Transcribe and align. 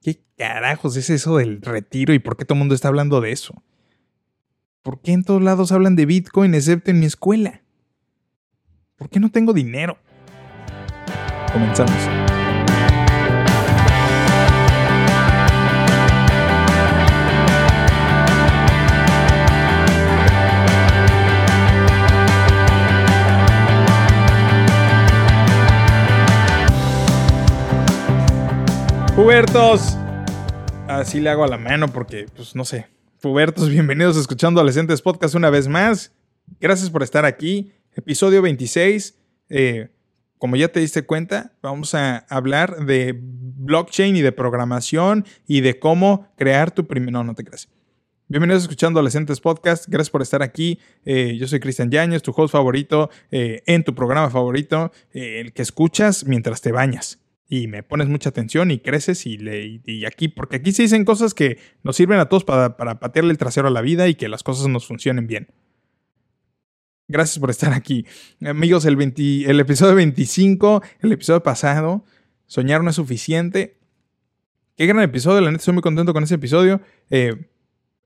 ¿Qué 0.00 0.22
carajos 0.36 0.96
es 0.96 1.10
eso 1.10 1.36
del 1.36 1.60
retiro 1.60 2.14
y 2.14 2.18
por 2.18 2.36
qué 2.36 2.44
todo 2.44 2.54
el 2.54 2.60
mundo 2.60 2.74
está 2.74 2.88
hablando 2.88 3.20
de 3.20 3.32
eso? 3.32 3.62
¿Por 4.82 5.00
qué 5.00 5.12
en 5.12 5.24
todos 5.24 5.42
lados 5.42 5.72
hablan 5.72 5.96
de 5.96 6.06
Bitcoin 6.06 6.54
excepto 6.54 6.90
en 6.90 7.00
mi 7.00 7.06
escuela? 7.06 7.62
¿Por 8.96 9.10
qué 9.10 9.20
no 9.20 9.30
tengo 9.30 9.52
dinero? 9.52 9.98
Comenzamos. 11.52 12.19
Pubertos. 29.22 29.98
Así 30.88 31.20
le 31.20 31.28
hago 31.28 31.44
a 31.44 31.46
la 31.46 31.58
mano 31.58 31.88
porque, 31.88 32.24
pues 32.34 32.56
no 32.56 32.64
sé. 32.64 32.86
Pubertos, 33.20 33.68
bienvenidos 33.68 34.16
a 34.16 34.20
Escuchando 34.20 34.60
Adolescentes 34.60 35.02
Podcast 35.02 35.34
una 35.34 35.50
vez 35.50 35.68
más. 35.68 36.14
Gracias 36.58 36.88
por 36.88 37.02
estar 37.02 37.26
aquí. 37.26 37.70
Episodio 37.94 38.40
26. 38.40 39.14
Eh, 39.50 39.90
como 40.38 40.56
ya 40.56 40.68
te 40.68 40.80
diste 40.80 41.04
cuenta, 41.04 41.52
vamos 41.60 41.94
a 41.94 42.24
hablar 42.30 42.86
de 42.86 43.14
blockchain 43.20 44.16
y 44.16 44.22
de 44.22 44.32
programación 44.32 45.26
y 45.46 45.60
de 45.60 45.78
cómo 45.78 46.26
crear 46.38 46.70
tu 46.70 46.86
primer... 46.86 47.12
No, 47.12 47.22
no 47.22 47.34
te 47.34 47.44
creas. 47.44 47.68
Bienvenidos 48.26 48.62
a 48.62 48.64
Escuchando 48.64 49.00
Adolescentes 49.00 49.38
Podcast. 49.38 49.84
Gracias 49.86 50.08
por 50.08 50.22
estar 50.22 50.42
aquí. 50.42 50.78
Eh, 51.04 51.36
yo 51.38 51.46
soy 51.46 51.60
Cristian 51.60 51.90
Yañez, 51.90 52.22
tu 52.22 52.32
host 52.34 52.52
favorito 52.52 53.10
eh, 53.30 53.62
en 53.66 53.84
tu 53.84 53.94
programa 53.94 54.30
favorito, 54.30 54.90
el 55.12 55.52
que 55.52 55.60
escuchas 55.60 56.24
mientras 56.24 56.62
te 56.62 56.72
bañas 56.72 57.19
y 57.52 57.66
me 57.66 57.82
pones 57.82 58.08
mucha 58.08 58.28
atención 58.28 58.70
y 58.70 58.78
creces 58.78 59.26
y, 59.26 59.36
le, 59.36 59.82
y 59.84 60.04
aquí, 60.04 60.28
porque 60.28 60.56
aquí 60.56 60.70
se 60.70 60.82
dicen 60.82 61.04
cosas 61.04 61.34
que 61.34 61.58
nos 61.82 61.96
sirven 61.96 62.20
a 62.20 62.28
todos 62.28 62.44
para, 62.44 62.76
para 62.76 63.00
patearle 63.00 63.32
el 63.32 63.38
trasero 63.38 63.66
a 63.66 63.72
la 63.72 63.80
vida 63.80 64.06
y 64.06 64.14
que 64.14 64.28
las 64.28 64.44
cosas 64.44 64.68
nos 64.68 64.86
funcionen 64.86 65.26
bien. 65.26 65.48
Gracias 67.08 67.40
por 67.40 67.50
estar 67.50 67.72
aquí. 67.72 68.06
Amigos, 68.40 68.84
el, 68.84 68.96
el 69.02 69.60
episodio 69.60 69.96
25, 69.96 70.80
el 71.00 71.10
episodio 71.12 71.42
pasado, 71.42 72.04
Soñar 72.46 72.84
no 72.84 72.90
es 72.90 72.96
suficiente. 72.96 73.78
Qué 74.76 74.86
gran 74.86 75.02
episodio, 75.02 75.40
la 75.40 75.50
neta 75.50 75.60
estoy 75.60 75.74
muy 75.74 75.82
contento 75.82 76.12
con 76.12 76.22
ese 76.22 76.36
episodio. 76.36 76.80
Eh, 77.10 77.50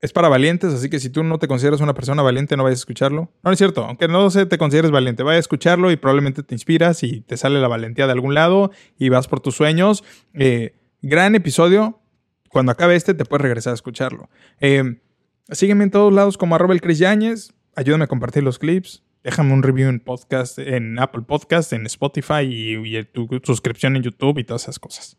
es 0.01 0.13
para 0.13 0.29
valientes, 0.29 0.73
así 0.73 0.89
que 0.89 0.99
si 0.99 1.09
tú 1.09 1.23
no 1.23 1.39
te 1.39 1.47
consideras 1.47 1.81
una 1.81 1.93
persona 1.93 2.21
valiente, 2.21 2.57
no 2.57 2.63
vayas 2.63 2.79
a 2.79 2.81
escucharlo. 2.81 3.31
No, 3.43 3.51
es 3.51 3.57
cierto, 3.57 3.85
aunque 3.85 4.07
no 4.07 4.29
se 4.29 4.45
te 4.45 4.57
consideres 4.57 4.91
valiente, 4.91 5.23
vaya 5.23 5.37
a 5.37 5.39
escucharlo 5.39 5.91
y 5.91 5.95
probablemente 5.95 6.43
te 6.43 6.53
inspiras 6.53 7.01
y 7.03 7.21
te 7.21 7.37
sale 7.37 7.59
la 7.59 7.67
valentía 7.67 8.05
de 8.05 8.11
algún 8.11 8.33
lado 8.33 8.71
y 8.99 9.09
vas 9.09 9.27
por 9.27 9.39
tus 9.39 9.55
sueños. 9.55 10.03
Eh, 10.33 10.75
gran 11.01 11.35
episodio. 11.35 12.01
Cuando 12.49 12.71
acabe 12.71 12.95
este, 12.95 13.13
te 13.13 13.25
puedes 13.25 13.41
regresar 13.41 13.71
a 13.71 13.73
escucharlo. 13.73 14.29
Eh, 14.61 15.01
sígueme 15.49 15.83
en 15.83 15.91
todos 15.91 16.13
lados 16.13 16.37
como 16.37 16.55
arroba 16.55 16.77
Chris 16.77 16.99
Yáñez. 16.99 17.53
Ayúdame 17.75 18.05
a 18.05 18.07
compartir 18.07 18.43
los 18.43 18.59
clips. 18.59 19.03
Déjame 19.23 19.53
un 19.53 19.63
review 19.63 19.89
en 19.89 19.99
podcast, 19.99 20.59
en 20.59 20.99
Apple 20.99 21.23
Podcast, 21.23 21.73
en 21.73 21.85
Spotify 21.87 22.43
y, 22.43 23.03
tu 23.05 23.27
suscripción 23.43 23.95
en 23.95 24.03
YouTube 24.03 24.37
y 24.37 24.43
todas 24.43 24.63
esas 24.63 24.77
cosas. 24.77 25.17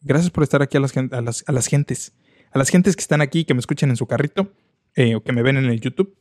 Gracias 0.00 0.30
por 0.30 0.42
estar 0.42 0.62
aquí 0.62 0.76
a 0.76 0.80
las, 0.80 0.94
a 0.96 1.20
las, 1.20 1.44
a 1.46 1.52
las 1.52 1.66
gentes 1.68 2.12
a 2.54 2.58
las 2.58 2.70
gentes 2.70 2.94
que 2.96 3.00
están 3.00 3.20
aquí, 3.20 3.44
que 3.44 3.52
me 3.52 3.60
escuchan 3.60 3.90
en 3.90 3.96
su 3.96 4.06
carrito 4.06 4.52
eh, 4.94 5.16
o 5.16 5.22
que 5.22 5.32
me 5.32 5.42
ven 5.42 5.56
en 5.56 5.66
el 5.66 5.80
YouTube, 5.80 6.16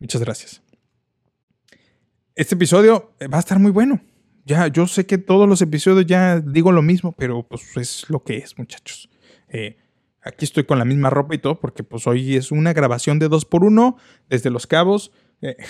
muchas 0.00 0.22
gracias. 0.22 0.62
Este 2.34 2.54
episodio 2.54 3.12
eh, 3.20 3.28
va 3.28 3.36
a 3.36 3.40
estar 3.40 3.58
muy 3.58 3.70
bueno. 3.70 4.00
Ya, 4.46 4.68
yo 4.68 4.86
sé 4.86 5.04
que 5.04 5.18
todos 5.18 5.46
los 5.46 5.60
episodios 5.60 6.06
ya 6.06 6.40
digo 6.40 6.72
lo 6.72 6.80
mismo, 6.80 7.12
pero 7.12 7.46
pues 7.46 7.76
es 7.76 8.08
lo 8.08 8.24
que 8.24 8.38
es, 8.38 8.56
muchachos. 8.56 9.10
Eh, 9.48 9.76
aquí 10.22 10.46
estoy 10.46 10.64
con 10.64 10.78
la 10.78 10.86
misma 10.86 11.10
ropa 11.10 11.34
y 11.34 11.38
todo, 11.38 11.60
porque 11.60 11.82
pues 11.82 12.06
hoy 12.06 12.36
es 12.36 12.52
una 12.52 12.72
grabación 12.72 13.18
de 13.18 13.28
dos 13.28 13.44
por 13.44 13.62
uno 13.62 13.98
desde 14.30 14.48
Los 14.48 14.66
Cabos, 14.66 15.12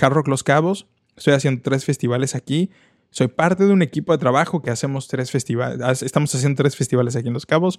Hard 0.00 0.12
Rock 0.12 0.28
Los 0.28 0.44
Cabos. 0.44 0.86
Estoy 1.16 1.34
haciendo 1.34 1.62
tres 1.62 1.84
festivales 1.84 2.36
aquí. 2.36 2.70
Soy 3.10 3.28
parte 3.28 3.64
de 3.64 3.72
un 3.72 3.82
equipo 3.82 4.12
de 4.12 4.18
trabajo 4.18 4.62
que 4.62 4.70
hacemos 4.70 5.08
tres 5.08 5.30
festivales. 5.30 6.02
Estamos 6.02 6.32
haciendo 6.34 6.62
tres 6.62 6.76
festivales 6.76 7.16
aquí 7.16 7.26
en 7.28 7.34
Los 7.34 7.46
Cabos. 7.46 7.78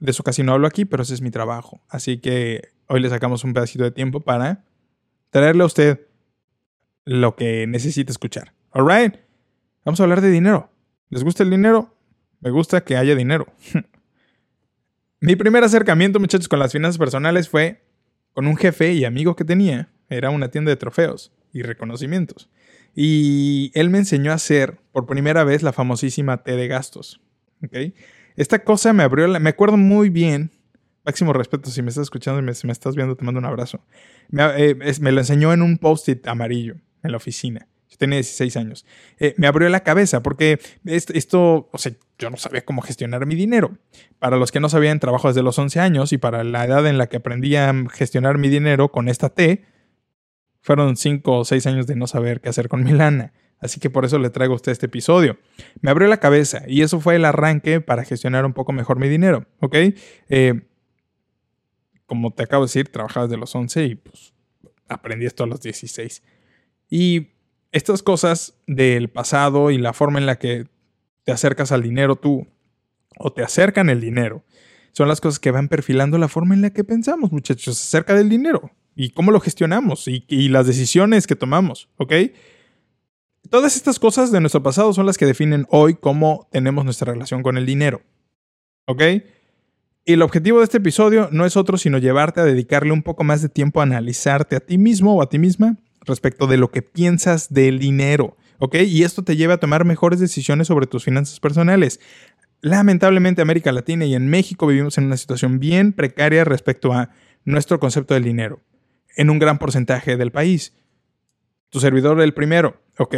De 0.00 0.10
eso 0.10 0.22
casi 0.22 0.42
no 0.42 0.52
hablo 0.52 0.66
aquí, 0.66 0.84
pero 0.84 1.02
ese 1.02 1.14
es 1.14 1.20
mi 1.20 1.30
trabajo. 1.30 1.82
Así 1.88 2.18
que 2.18 2.70
hoy 2.86 3.00
le 3.00 3.10
sacamos 3.10 3.44
un 3.44 3.52
pedacito 3.52 3.84
de 3.84 3.90
tiempo 3.90 4.20
para 4.20 4.64
traerle 5.30 5.62
a 5.62 5.66
usted 5.66 6.06
lo 7.04 7.36
que 7.36 7.66
necesita 7.66 8.10
escuchar. 8.10 8.54
Alright, 8.72 9.16
vamos 9.84 10.00
a 10.00 10.04
hablar 10.04 10.20
de 10.20 10.30
dinero. 10.30 10.70
¿Les 11.10 11.22
gusta 11.22 11.42
el 11.42 11.50
dinero? 11.50 11.94
Me 12.40 12.50
gusta 12.50 12.82
que 12.82 12.96
haya 12.96 13.14
dinero. 13.14 13.46
mi 15.20 15.36
primer 15.36 15.64
acercamiento, 15.64 16.18
muchachos, 16.18 16.48
con 16.48 16.58
las 16.58 16.72
finanzas 16.72 16.98
personales 16.98 17.48
fue 17.48 17.82
con 18.32 18.46
un 18.46 18.56
jefe 18.56 18.92
y 18.94 19.04
amigo 19.04 19.36
que 19.36 19.44
tenía. 19.44 19.90
Era 20.08 20.30
una 20.30 20.50
tienda 20.50 20.70
de 20.70 20.76
trofeos 20.76 21.32
y 21.52 21.62
reconocimientos. 21.62 22.48
Y 22.94 23.70
él 23.74 23.90
me 23.90 23.98
enseñó 23.98 24.32
a 24.32 24.36
hacer 24.36 24.78
por 24.92 25.06
primera 25.06 25.44
vez 25.44 25.62
la 25.62 25.72
famosísima 25.72 26.42
T 26.42 26.56
de 26.56 26.68
gastos. 26.68 27.20
¿okay? 27.62 27.94
Esta 28.40 28.64
cosa 28.64 28.94
me 28.94 29.02
abrió, 29.02 29.26
la, 29.26 29.38
me 29.38 29.50
acuerdo 29.50 29.76
muy 29.76 30.08
bien, 30.08 30.50
máximo 31.04 31.34
respeto, 31.34 31.68
si 31.68 31.82
me 31.82 31.90
estás 31.90 32.04
escuchando 32.04 32.40
y 32.40 32.42
me, 32.42 32.54
si 32.54 32.66
me 32.66 32.72
estás 32.72 32.96
viendo, 32.96 33.14
te 33.14 33.22
mando 33.22 33.38
un 33.38 33.44
abrazo. 33.44 33.84
Me, 34.30 34.42
eh, 34.56 34.76
lo 34.98 35.20
enseñó 35.20 35.52
en 35.52 35.60
un 35.60 35.76
post-it 35.76 36.26
amarillo 36.26 36.76
en 37.02 37.10
la 37.10 37.18
oficina. 37.18 37.68
Yo 37.90 37.98
tenía 37.98 38.16
16 38.16 38.56
años. 38.56 38.86
Eh, 39.18 39.34
me 39.36 39.46
abrió 39.46 39.68
la 39.68 39.80
cabeza 39.80 40.22
porque 40.22 40.58
esto, 40.86 41.12
esto, 41.12 41.68
o 41.70 41.76
sea, 41.76 41.92
yo 42.18 42.30
no 42.30 42.38
sabía 42.38 42.64
cómo 42.64 42.80
gestionar 42.80 43.26
mi 43.26 43.34
dinero. 43.34 43.76
Para 44.18 44.38
los 44.38 44.50
que 44.50 44.60
no 44.60 44.70
sabían, 44.70 45.00
trabajo 45.00 45.28
desde 45.28 45.42
los 45.42 45.58
11 45.58 45.78
años 45.78 46.14
y 46.14 46.16
para 46.16 46.42
la 46.42 46.64
edad 46.64 46.86
en 46.86 46.96
la 46.96 47.10
que 47.10 47.18
aprendí 47.18 47.56
a 47.56 47.74
gestionar 47.92 48.38
mi 48.38 48.48
dinero 48.48 48.90
con 48.90 49.10
esta 49.10 49.28
T, 49.28 49.66
fueron 50.62 50.96
5 50.96 51.40
o 51.40 51.44
6 51.44 51.66
años 51.66 51.86
de 51.86 51.94
no 51.94 52.06
saber 52.06 52.40
qué 52.40 52.48
hacer 52.48 52.70
con 52.70 52.84
mi 52.84 52.92
lana. 52.92 53.34
Así 53.60 53.78
que 53.78 53.90
por 53.90 54.04
eso 54.04 54.18
le 54.18 54.30
traigo 54.30 54.54
a 54.54 54.56
usted 54.56 54.72
este 54.72 54.86
episodio. 54.86 55.38
Me 55.80 55.90
abrió 55.90 56.08
la 56.08 56.18
cabeza 56.18 56.62
y 56.66 56.82
eso 56.82 57.00
fue 57.00 57.16
el 57.16 57.24
arranque 57.24 57.80
para 57.80 58.04
gestionar 58.04 58.46
un 58.46 58.54
poco 58.54 58.72
mejor 58.72 58.98
mi 58.98 59.08
dinero, 59.08 59.46
¿ok? 59.60 59.76
Eh, 60.28 60.62
como 62.06 62.32
te 62.32 62.42
acabo 62.42 62.64
de 62.64 62.68
decir, 62.68 62.88
trabajaba 62.88 63.26
desde 63.26 63.38
los 63.38 63.54
11 63.54 63.84
y 63.84 63.94
pues 63.96 64.32
aprendí 64.88 65.26
esto 65.26 65.44
a 65.44 65.46
los 65.46 65.60
16. 65.60 66.22
Y 66.88 67.28
estas 67.70 68.02
cosas 68.02 68.54
del 68.66 69.10
pasado 69.10 69.70
y 69.70 69.78
la 69.78 69.92
forma 69.92 70.18
en 70.18 70.26
la 70.26 70.36
que 70.38 70.66
te 71.24 71.32
acercas 71.32 71.70
al 71.70 71.82
dinero 71.82 72.16
tú 72.16 72.48
o 73.18 73.32
te 73.32 73.42
acercan 73.42 73.90
el 73.90 74.00
dinero 74.00 74.42
son 74.92 75.06
las 75.06 75.20
cosas 75.20 75.38
que 75.38 75.50
van 75.50 75.68
perfilando 75.68 76.18
la 76.18 76.28
forma 76.28 76.54
en 76.54 76.62
la 76.62 76.70
que 76.70 76.82
pensamos, 76.82 77.30
muchachos, 77.30 77.80
acerca 77.80 78.14
del 78.14 78.28
dinero 78.28 78.72
y 78.96 79.10
cómo 79.10 79.30
lo 79.30 79.38
gestionamos 79.38 80.08
y, 80.08 80.24
y 80.26 80.48
las 80.48 80.66
decisiones 80.66 81.26
que 81.26 81.36
tomamos, 81.36 81.88
¿ok? 81.96 82.12
Todas 83.48 83.74
estas 83.76 83.98
cosas 83.98 84.30
de 84.30 84.40
nuestro 84.40 84.62
pasado 84.62 84.92
son 84.92 85.06
las 85.06 85.16
que 85.16 85.26
definen 85.26 85.66
hoy 85.70 85.94
cómo 85.94 86.48
tenemos 86.52 86.84
nuestra 86.84 87.12
relación 87.12 87.42
con 87.42 87.56
el 87.56 87.66
dinero. 87.66 88.02
¿Ok? 88.86 89.02
Y 90.04 90.12
el 90.12 90.22
objetivo 90.22 90.58
de 90.58 90.64
este 90.64 90.78
episodio 90.78 91.28
no 91.32 91.46
es 91.46 91.56
otro 91.56 91.78
sino 91.78 91.98
llevarte 91.98 92.40
a 92.40 92.44
dedicarle 92.44 92.92
un 92.92 93.02
poco 93.02 93.24
más 93.24 93.42
de 93.42 93.48
tiempo 93.48 93.80
a 93.80 93.84
analizarte 93.84 94.56
a 94.56 94.60
ti 94.60 94.78
mismo 94.78 95.14
o 95.14 95.22
a 95.22 95.28
ti 95.28 95.38
misma 95.38 95.76
respecto 96.04 96.46
de 96.46 96.56
lo 96.56 96.70
que 96.70 96.82
piensas 96.82 97.52
del 97.52 97.78
dinero. 97.78 98.36
¿Ok? 98.58 98.76
Y 98.86 99.04
esto 99.04 99.22
te 99.22 99.36
lleva 99.36 99.54
a 99.54 99.60
tomar 99.60 99.84
mejores 99.84 100.20
decisiones 100.20 100.66
sobre 100.66 100.86
tus 100.86 101.04
finanzas 101.04 101.40
personales. 101.40 101.98
Lamentablemente 102.60 103.40
América 103.40 103.72
Latina 103.72 104.04
y 104.04 104.14
en 104.14 104.28
México 104.28 104.66
vivimos 104.66 104.98
en 104.98 105.04
una 105.04 105.16
situación 105.16 105.58
bien 105.60 105.92
precaria 105.92 106.44
respecto 106.44 106.92
a 106.92 107.10
nuestro 107.44 107.80
concepto 107.80 108.12
del 108.12 108.24
dinero, 108.24 108.60
en 109.16 109.30
un 109.30 109.38
gran 109.38 109.58
porcentaje 109.58 110.18
del 110.18 110.30
país. 110.30 110.74
Tu 111.70 111.80
servidor 111.80 112.20
el 112.20 112.34
primero. 112.34 112.82
¿Ok? 113.00 113.14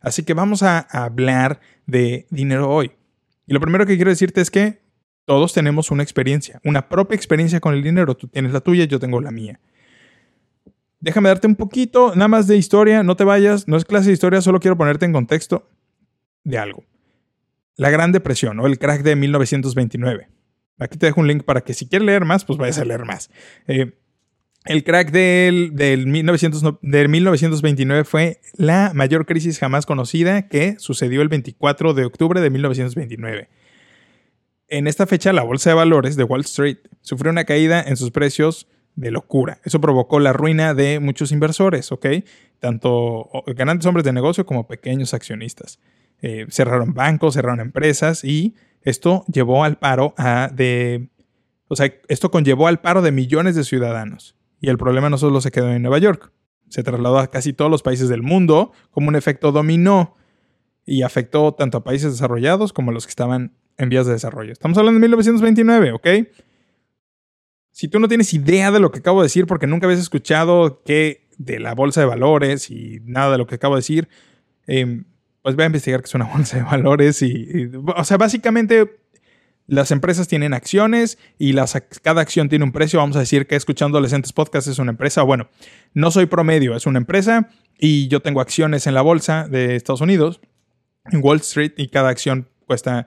Así 0.00 0.24
que 0.24 0.34
vamos 0.34 0.64
a 0.64 0.80
hablar 0.80 1.60
de 1.86 2.26
dinero 2.30 2.68
hoy. 2.68 2.90
Y 3.46 3.54
lo 3.54 3.60
primero 3.60 3.86
que 3.86 3.94
quiero 3.94 4.10
decirte 4.10 4.40
es 4.40 4.50
que 4.50 4.80
todos 5.24 5.52
tenemos 5.52 5.92
una 5.92 6.02
experiencia, 6.02 6.60
una 6.64 6.88
propia 6.88 7.14
experiencia 7.14 7.60
con 7.60 7.72
el 7.72 7.84
dinero. 7.84 8.16
Tú 8.16 8.26
tienes 8.26 8.52
la 8.52 8.60
tuya, 8.60 8.86
yo 8.86 8.98
tengo 8.98 9.20
la 9.20 9.30
mía. 9.30 9.60
Déjame 10.98 11.28
darte 11.28 11.46
un 11.46 11.54
poquito, 11.54 12.12
nada 12.16 12.26
más 12.26 12.48
de 12.48 12.56
historia, 12.56 13.04
no 13.04 13.14
te 13.14 13.22
vayas, 13.22 13.68
no 13.68 13.76
es 13.76 13.84
clase 13.84 14.08
de 14.08 14.14
historia, 14.14 14.40
solo 14.40 14.58
quiero 14.58 14.76
ponerte 14.76 15.06
en 15.06 15.12
contexto 15.12 15.70
de 16.42 16.58
algo. 16.58 16.82
La 17.76 17.90
Gran 17.90 18.10
Depresión 18.10 18.58
o 18.58 18.66
el 18.66 18.80
crack 18.80 19.02
de 19.02 19.14
1929. 19.14 20.28
Aquí 20.80 20.98
te 20.98 21.06
dejo 21.06 21.20
un 21.20 21.28
link 21.28 21.44
para 21.44 21.60
que 21.60 21.72
si 21.72 21.88
quieres 21.88 22.04
leer 22.04 22.24
más, 22.24 22.44
pues 22.44 22.58
vayas 22.58 22.78
a 22.80 22.84
leer 22.84 23.04
más. 23.04 23.30
Eh, 23.68 23.96
el 24.66 24.84
crack 24.84 25.10
del, 25.10 25.74
del, 25.74 26.06
1929 26.06 28.04
fue 28.04 28.40
la 28.56 28.92
mayor 28.94 29.24
crisis 29.24 29.58
jamás 29.58 29.86
conocida 29.86 30.48
que 30.48 30.78
sucedió 30.78 31.22
el 31.22 31.28
24 31.28 31.94
de 31.94 32.04
octubre 32.04 32.40
de 32.40 32.50
1929. 32.50 33.48
En 34.68 34.86
esta 34.86 35.06
fecha, 35.06 35.32
la 35.32 35.42
bolsa 35.42 35.70
de 35.70 35.76
valores 35.76 36.14
de 36.16 36.24
Wall 36.24 36.42
Street 36.42 36.78
sufrió 37.00 37.32
una 37.32 37.44
caída 37.44 37.82
en 37.82 37.96
sus 37.96 38.10
precios 38.10 38.68
de 38.96 39.10
locura. 39.10 39.60
Eso 39.64 39.80
provocó 39.80 40.20
la 40.20 40.32
ruina 40.32 40.74
de 40.74 41.00
muchos 41.00 41.32
inversores, 41.32 41.90
¿ok? 41.90 42.06
Tanto 42.58 43.30
grandes 43.46 43.86
hombres 43.86 44.04
de 44.04 44.12
negocio 44.12 44.44
como 44.44 44.68
pequeños 44.68 45.14
accionistas. 45.14 45.80
Eh, 46.20 46.46
cerraron 46.50 46.92
bancos, 46.92 47.34
cerraron 47.34 47.60
empresas 47.60 48.24
y 48.24 48.54
esto 48.82 49.24
llevó 49.32 49.64
al 49.64 49.78
paro 49.78 50.14
a 50.18 50.50
de... 50.52 51.08
O 51.68 51.76
sea, 51.76 51.92
esto 52.08 52.30
conllevó 52.30 52.66
al 52.66 52.80
paro 52.80 53.00
de 53.00 53.10
millones 53.10 53.54
de 53.54 53.64
ciudadanos. 53.64 54.36
Y 54.60 54.68
el 54.68 54.78
problema 54.78 55.10
no 55.10 55.18
solo 55.18 55.40
se 55.40 55.50
quedó 55.50 55.70
en 55.70 55.82
Nueva 55.82 55.98
York, 55.98 56.32
se 56.68 56.82
trasladó 56.82 57.18
a 57.18 57.28
casi 57.28 57.52
todos 57.52 57.70
los 57.70 57.82
países 57.82 58.08
del 58.08 58.22
mundo 58.22 58.72
como 58.90 59.08
un 59.08 59.16
efecto 59.16 59.52
dominó 59.52 60.16
y 60.84 61.02
afectó 61.02 61.52
tanto 61.52 61.78
a 61.78 61.84
países 61.84 62.12
desarrollados 62.12 62.72
como 62.72 62.90
a 62.90 62.94
los 62.94 63.06
que 63.06 63.10
estaban 63.10 63.54
en 63.76 63.88
vías 63.88 64.06
de 64.06 64.12
desarrollo. 64.12 64.52
Estamos 64.52 64.76
hablando 64.78 64.98
de 64.98 65.02
1929, 65.02 65.92
¿ok? 65.92 66.08
Si 67.72 67.88
tú 67.88 67.98
no 67.98 68.08
tienes 68.08 68.32
idea 68.34 68.70
de 68.70 68.80
lo 68.80 68.90
que 68.90 68.98
acabo 68.98 69.20
de 69.20 69.26
decir 69.26 69.46
porque 69.46 69.66
nunca 69.66 69.86
habías 69.86 70.00
escuchado 70.00 70.82
que 70.84 71.28
de 71.38 71.58
la 71.58 71.74
bolsa 71.74 72.00
de 72.00 72.06
valores 72.06 72.70
y 72.70 73.00
nada 73.04 73.32
de 73.32 73.38
lo 73.38 73.46
que 73.46 73.54
acabo 73.54 73.74
de 73.74 73.78
decir, 73.78 74.08
em, 74.66 75.04
pues 75.42 75.56
voy 75.56 75.62
a 75.62 75.66
investigar 75.66 76.00
qué 76.02 76.06
es 76.06 76.14
una 76.14 76.24
bolsa 76.32 76.58
de 76.58 76.64
valores 76.64 77.22
y, 77.22 77.70
o 77.96 78.04
sea, 78.04 78.18
básicamente 78.18 78.99
las 79.70 79.92
empresas 79.92 80.26
tienen 80.26 80.52
acciones 80.52 81.16
y 81.38 81.54
cada 82.02 82.20
acción 82.20 82.48
tiene 82.48 82.64
un 82.64 82.72
precio. 82.72 82.98
Vamos 82.98 83.14
a 83.14 83.20
decir 83.20 83.46
que 83.46 83.54
escuchando 83.54 83.96
Adolescentes 83.96 84.32
Podcast 84.32 84.66
es 84.66 84.80
una 84.80 84.90
empresa. 84.90 85.22
Bueno, 85.22 85.48
no 85.94 86.10
soy 86.10 86.26
promedio, 86.26 86.74
es 86.74 86.86
una 86.86 86.98
empresa 86.98 87.48
y 87.78 88.08
yo 88.08 88.18
tengo 88.20 88.40
acciones 88.40 88.88
en 88.88 88.94
la 88.94 89.02
bolsa 89.02 89.46
de 89.48 89.76
Estados 89.76 90.00
Unidos, 90.00 90.40
en 91.04 91.20
Wall 91.22 91.36
Street, 91.36 91.74
y 91.76 91.86
cada 91.86 92.08
acción 92.08 92.48
cuesta, 92.66 93.06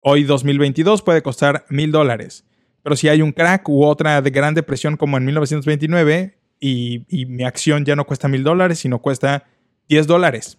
hoy 0.00 0.24
2022 0.24 1.02
puede 1.02 1.20
costar 1.20 1.66
mil 1.68 1.92
dólares. 1.92 2.46
Pero 2.82 2.96
si 2.96 3.08
hay 3.08 3.20
un 3.20 3.32
crack 3.32 3.68
u 3.68 3.84
otra 3.84 4.22
de 4.22 4.30
gran 4.30 4.54
depresión 4.54 4.96
como 4.96 5.18
en 5.18 5.26
1929 5.26 6.38
y, 6.60 7.04
y 7.10 7.26
mi 7.26 7.44
acción 7.44 7.84
ya 7.84 7.94
no 7.94 8.06
cuesta 8.06 8.26
mil 8.26 8.42
dólares, 8.42 8.78
sino 8.78 9.02
cuesta 9.02 9.44
10 9.90 10.06
dólares. 10.06 10.56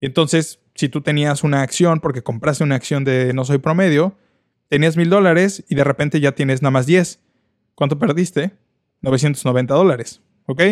Entonces, 0.00 0.61
si 0.74 0.88
tú 0.88 1.00
tenías 1.00 1.44
una 1.44 1.62
acción, 1.62 2.00
porque 2.00 2.22
compraste 2.22 2.64
una 2.64 2.74
acción 2.74 3.04
de 3.04 3.32
no 3.34 3.44
soy 3.44 3.58
promedio, 3.58 4.16
tenías 4.68 4.96
mil 4.96 5.10
dólares 5.10 5.64
y 5.68 5.74
de 5.74 5.84
repente 5.84 6.20
ya 6.20 6.32
tienes 6.32 6.62
nada 6.62 6.70
más 6.70 6.86
10. 6.86 7.20
¿Cuánto 7.74 7.98
perdiste? 7.98 8.52
990 9.02 9.74
dólares. 9.74 10.22
¿Ok? 10.46 10.62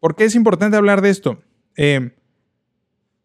¿Por 0.00 0.14
qué 0.14 0.24
es 0.24 0.34
importante 0.34 0.76
hablar 0.76 1.00
de 1.00 1.10
esto? 1.10 1.42
Eh, 1.76 2.12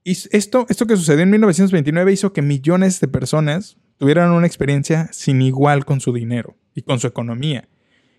esto, 0.04 0.66
esto 0.70 0.88
que 0.88 0.96
sucedió 0.96 1.22
en 1.22 1.30
1929 1.30 2.12
hizo 2.12 2.34
que 2.34 2.42
millones 2.42 3.00
de 3.00 3.08
personas 3.08 3.78
tuvieran 3.98 4.32
una 4.32 4.48
experiencia 4.48 5.10
sin 5.12 5.42
igual 5.42 5.86
con 5.86 6.00
su 6.00 6.12
dinero 6.12 6.56
y 6.74 6.82
con 6.82 7.00
su 7.00 7.08
economía. 7.08 7.70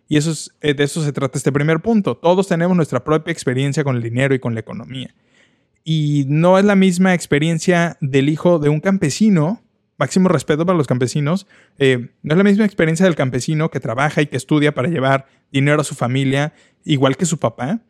Y 0.09 0.17
eso 0.17 0.31
es, 0.31 0.55
eh, 0.61 0.75
de 0.75 0.85
eso 0.85 1.03
se 1.03 1.13
trata 1.13 1.39
este 1.39 1.51
primer 1.51 1.81
punto. 1.81 2.17
Todos 2.17 2.47
tenemos 2.47 2.77
nuestra 2.77 3.03
propia 3.03 3.33
experiencia 3.33 3.83
con 3.83 3.97
el 3.97 4.03
dinero 4.03 4.35
y 4.35 4.39
con 4.39 4.55
la 4.55 4.61
economía. 4.61 5.15
Y 5.85 6.25
no 6.29 6.59
es 6.59 6.65
la 6.65 6.77
misma 6.77 7.15
experiencia 7.15 7.97
del 8.01 8.29
hijo 8.29 8.59
de 8.59 8.69
un 8.69 8.81
campesino, 8.81 9.63
máximo 9.99 10.29
respeto 10.29 10.65
para 10.65 10.79
los 10.79 10.87
campesinos, 10.87 11.47
eh, 11.79 12.11
no 12.23 12.35
es 12.35 12.39
la 12.39 12.45
misma 12.45 12.65
experiencia 12.65 13.07
del 13.07 13.15
campesino 13.15 13.71
que 13.71 13.81
trabaja 13.81 14.23
y 14.23 14.27
que 14.27 14.37
estudia 14.37 14.75
para 14.75 14.89
llevar 14.89 15.27
dinero 15.51 15.81
a 15.81 15.85
su 15.85 15.95
familia, 15.95 16.55
igual 16.85 17.17
que 17.17 17.27
su 17.27 17.39
papá. 17.39 17.81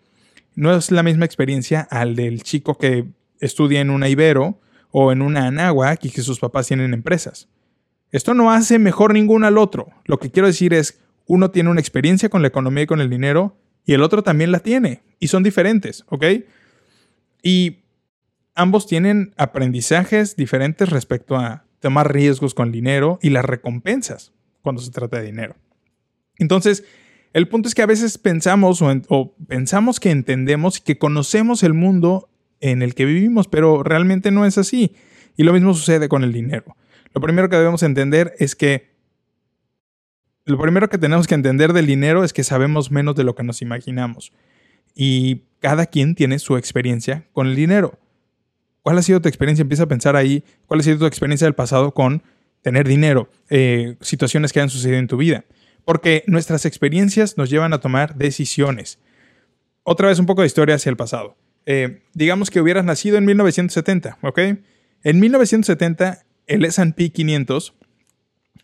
No 0.54 0.74
es 0.74 0.90
la 0.90 1.02
misma 1.02 1.24
experiencia 1.24 1.80
al 1.90 2.16
del 2.16 2.42
chico 2.42 2.76
que 2.76 3.06
estudia 3.40 3.80
en 3.80 3.90
una 3.90 4.08
Ibero 4.08 4.60
o 4.90 5.12
en 5.12 5.22
una 5.22 5.46
Anáhuac 5.46 6.04
y 6.04 6.10
que 6.10 6.22
sus 6.22 6.38
papás 6.38 6.66
tienen 6.68 6.92
empresas. 6.92 7.48
Esto 8.10 8.34
no 8.34 8.50
hace 8.50 8.78
mejor 8.78 9.14
ninguno 9.14 9.46
al 9.46 9.56
otro. 9.56 9.88
Lo 10.04 10.18
que 10.18 10.30
quiero 10.30 10.46
decir 10.46 10.74
es, 10.74 11.00
uno 11.26 11.50
tiene 11.50 11.70
una 11.70 11.80
experiencia 11.80 12.28
con 12.28 12.42
la 12.42 12.48
economía 12.48 12.84
y 12.84 12.86
con 12.86 13.00
el 13.00 13.08
dinero 13.08 13.56
y 13.86 13.94
el 13.94 14.02
otro 14.02 14.22
también 14.22 14.52
la 14.52 14.60
tiene. 14.60 15.02
Y 15.18 15.28
son 15.28 15.42
diferentes, 15.42 16.04
¿ok? 16.08 16.24
Y 17.42 17.78
ambos 18.54 18.86
tienen 18.86 19.34
aprendizajes 19.36 20.36
diferentes 20.36 20.90
respecto 20.90 21.36
a 21.36 21.64
tomar 21.80 22.12
riesgos 22.12 22.54
con 22.54 22.72
dinero 22.72 23.18
y 23.22 23.30
las 23.30 23.44
recompensas 23.44 24.32
cuando 24.62 24.80
se 24.80 24.90
trata 24.90 25.18
de 25.18 25.26
dinero. 25.26 25.56
Entonces, 26.38 26.84
el 27.32 27.48
punto 27.48 27.68
es 27.68 27.74
que 27.74 27.82
a 27.82 27.86
veces 27.86 28.18
pensamos 28.18 28.82
o, 28.82 29.34
pensamos 29.46 30.00
que 30.00 30.10
entendemos 30.10 30.78
y 30.78 30.82
que 30.82 30.98
conocemos 30.98 31.62
el 31.62 31.74
mundo 31.74 32.28
en 32.60 32.82
el 32.82 32.94
que 32.94 33.04
vivimos, 33.04 33.48
pero 33.48 33.82
realmente 33.82 34.30
no 34.30 34.46
es 34.46 34.58
así. 34.58 34.94
Y 35.36 35.44
lo 35.44 35.52
mismo 35.52 35.74
sucede 35.74 36.08
con 36.08 36.24
el 36.24 36.32
dinero. 36.32 36.76
Lo 37.14 37.20
primero 37.20 37.48
que 37.48 37.56
debemos 37.56 37.82
entender 37.82 38.34
es 38.38 38.54
que 38.54 38.92
lo 40.44 40.58
primero 40.58 40.88
que 40.88 40.98
tenemos 40.98 41.26
que 41.26 41.34
entender 41.34 41.72
del 41.72 41.86
dinero 41.86 42.24
es 42.24 42.32
que 42.32 42.44
sabemos 42.44 42.90
menos 42.90 43.14
de 43.14 43.24
lo 43.24 43.34
que 43.34 43.44
nos 43.44 43.62
imaginamos. 43.62 44.32
Y 44.94 45.44
cada 45.60 45.86
quien 45.86 46.14
tiene 46.14 46.38
su 46.38 46.56
experiencia 46.56 47.28
con 47.32 47.46
el 47.46 47.56
dinero. 47.56 47.98
¿Cuál 48.82 48.98
ha 48.98 49.02
sido 49.02 49.20
tu 49.20 49.28
experiencia? 49.28 49.62
Empieza 49.62 49.84
a 49.84 49.88
pensar 49.88 50.16
ahí. 50.16 50.44
¿Cuál 50.66 50.80
ha 50.80 50.82
sido 50.82 50.98
tu 50.98 51.06
experiencia 51.06 51.46
del 51.46 51.54
pasado 51.54 51.92
con 51.92 52.22
tener 52.62 52.86
dinero? 52.86 53.28
Eh, 53.48 53.96
situaciones 54.00 54.52
que 54.52 54.60
han 54.60 54.70
sucedido 54.70 54.98
en 54.98 55.06
tu 55.06 55.16
vida. 55.16 55.44
Porque 55.84 56.24
nuestras 56.26 56.66
experiencias 56.66 57.36
nos 57.36 57.50
llevan 57.50 57.72
a 57.72 57.80
tomar 57.80 58.16
decisiones. 58.16 58.98
Otra 59.84 60.08
vez 60.08 60.18
un 60.18 60.26
poco 60.26 60.42
de 60.42 60.46
historia 60.46 60.76
hacia 60.76 60.90
el 60.90 60.96
pasado. 60.96 61.36
Eh, 61.66 62.02
digamos 62.14 62.50
que 62.50 62.60
hubieras 62.60 62.84
nacido 62.84 63.18
en 63.18 63.24
1970, 63.24 64.18
¿ok? 64.22 64.38
En 65.04 65.20
1970 65.20 66.24
el 66.46 66.64
SP 66.66 67.10
500, 67.10 67.74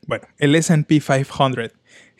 bueno, 0.07 0.27
el 0.39 0.55
SP 0.55 0.99
500 0.99 1.73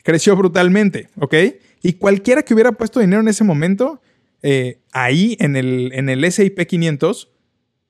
creció 0.03 0.35
brutalmente, 0.35 1.09
¿ok? 1.19 1.35
Y 1.81 1.93
cualquiera 1.93 2.43
que 2.43 2.53
hubiera 2.53 2.71
puesto 2.71 2.99
dinero 2.99 3.21
en 3.21 3.27
ese 3.27 3.43
momento, 3.43 4.01
eh, 4.41 4.79
ahí 4.91 5.37
en 5.39 5.55
el, 5.55 5.91
en 5.93 6.09
el 6.09 6.29
SIP 6.31 6.59
500, 6.59 7.29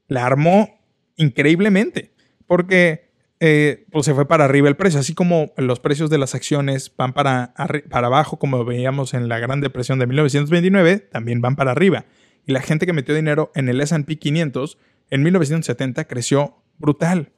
la 0.09 0.25
armó 0.25 0.81
increíblemente, 1.15 2.11
porque 2.45 3.09
eh, 3.39 3.85
pues 3.89 4.05
se 4.05 4.13
fue 4.13 4.27
para 4.27 4.43
arriba 4.43 4.67
el 4.67 4.75
precio, 4.75 4.99
así 4.99 5.13
como 5.13 5.53
los 5.55 5.79
precios 5.79 6.09
de 6.09 6.17
las 6.17 6.35
acciones 6.35 6.91
van 6.97 7.13
para, 7.13 7.53
para 7.89 8.07
abajo, 8.07 8.37
como 8.37 8.65
veíamos 8.65 9.13
en 9.13 9.29
la 9.29 9.39
Gran 9.39 9.61
Depresión 9.61 9.97
de 9.99 10.07
1929, 10.07 10.99
también 11.11 11.39
van 11.39 11.55
para 11.55 11.71
arriba. 11.71 12.05
Y 12.45 12.51
la 12.51 12.61
gente 12.61 12.85
que 12.85 12.93
metió 12.93 13.15
dinero 13.15 13.51
en 13.55 13.69
el 13.69 13.79
SP 13.79 14.19
500 14.19 14.77
en 15.09 15.23
1970 15.23 16.05
creció 16.05 16.57
brutal. 16.77 17.31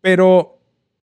Pero 0.00 0.58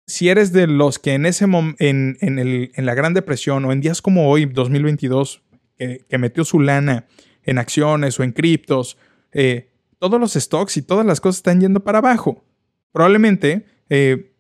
si 0.06 0.30
eres 0.30 0.52
de 0.52 0.68
los 0.68 1.00
que 1.00 1.14
en 1.14 1.26
ese 1.26 1.46
en, 1.80 2.18
en, 2.20 2.86
la 2.86 2.94
Gran 2.94 3.14
Depresión 3.14 3.66
o 3.66 3.72
en 3.72 3.82
días 3.82 4.02
como 4.02 4.30
hoy, 4.30 4.46
2022, 4.46 5.42
que, 5.78 6.18
metió 6.18 6.46
su 6.46 6.60
lana 6.60 7.08
en 7.44 7.58
acciones 7.58 8.20
o 8.20 8.24
en 8.24 8.34
criptos, 8.34 8.98
eh, 9.32 9.73
todos 10.04 10.20
los 10.20 10.34
stocks 10.34 10.76
y 10.76 10.82
todas 10.82 11.06
las 11.06 11.22
cosas 11.22 11.38
están 11.38 11.62
yendo 11.62 11.82
para 11.82 12.00
abajo. 12.00 12.44
Probablemente, 12.92 13.66
eh, 13.88 14.34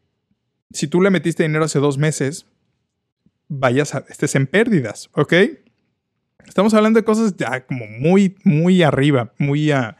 si 0.74 0.88
tú 0.88 1.00
le 1.00 1.10
metiste 1.10 1.44
dinero 1.44 1.64
hace 1.64 1.80
dos 1.80 1.98
meses, 1.98 2.48
vayas 3.48 3.96
a, 3.96 4.00
estés 4.10 4.36
en 4.36 4.46
pérdidas, 4.46 5.10
¿ok? 5.14 5.34
Estamos 6.46 6.74
hablando 6.74 7.00
de 7.00 7.06
cosas 7.06 7.38
ya 7.38 7.66
como 7.66 7.86
muy, 7.88 8.36
muy 8.44 8.84
arriba, 8.84 9.32
muy 9.38 9.72
a 9.72 9.96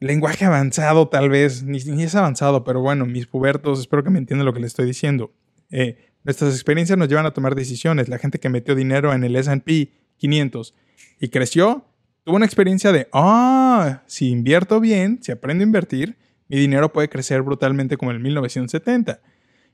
lenguaje 0.00 0.46
avanzado 0.46 1.06
tal 1.08 1.28
vez, 1.28 1.62
ni, 1.62 1.76
es 1.76 2.14
avanzado, 2.14 2.64
pero 2.64 2.80
bueno, 2.80 3.04
mis 3.04 3.26
pubertos, 3.26 3.78
espero 3.78 4.04
que 4.04 4.08
me 4.08 4.18
entiendan 4.18 4.46
lo 4.46 4.54
que 4.54 4.60
les 4.60 4.68
estoy 4.68 4.86
diciendo. 4.86 5.34
Eh, 5.70 5.98
nuestras 6.22 6.54
experiencias 6.54 6.96
nos 6.96 7.08
llevan 7.08 7.26
a 7.26 7.34
tomar 7.34 7.54
decisiones. 7.54 8.08
La 8.08 8.16
gente 8.16 8.40
que 8.40 8.48
metió 8.48 8.74
dinero 8.74 9.12
en 9.12 9.22
el 9.22 9.36
SP 9.36 9.92
500 10.16 10.74
y 11.20 11.28
creció, 11.28 11.84
tuvo 12.24 12.36
una 12.36 12.46
experiencia 12.46 12.90
de, 12.90 13.08
ah, 13.12 14.02
si 14.06 14.30
invierto 14.30 14.80
bien, 14.80 15.22
si 15.22 15.30
aprendo 15.30 15.62
a 15.62 15.66
invertir, 15.66 16.16
mi 16.48 16.58
dinero 16.58 16.92
puede 16.92 17.08
crecer 17.08 17.42
brutalmente 17.42 17.96
como 17.96 18.10
en 18.10 18.22
1970. 18.22 19.20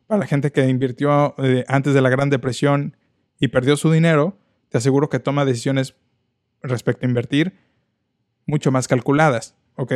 Para 0.07 0.19
la 0.19 0.26
gente 0.26 0.50
que 0.50 0.66
invirtió 0.69 1.35
eh, 1.38 1.64
antes 1.69 1.95
de 1.95 2.00
la 2.00 2.11
Gran 2.11 2.30
Depresión 2.30 2.97
y 3.38 3.49
perdió 3.49 3.76
su 3.76 3.90
dinero, 3.90 4.37
te 4.69 4.78
aseguro 4.78 5.09
que 5.09 5.21
toma 5.21 5.45
decisiones 5.45 5.95
respecto 6.62 7.07
a 7.07 7.09
invertir 7.09 7.54
mucho 8.47 8.73
más 8.73 8.88
calculadas, 8.88 9.54
¿ok? 9.76 9.92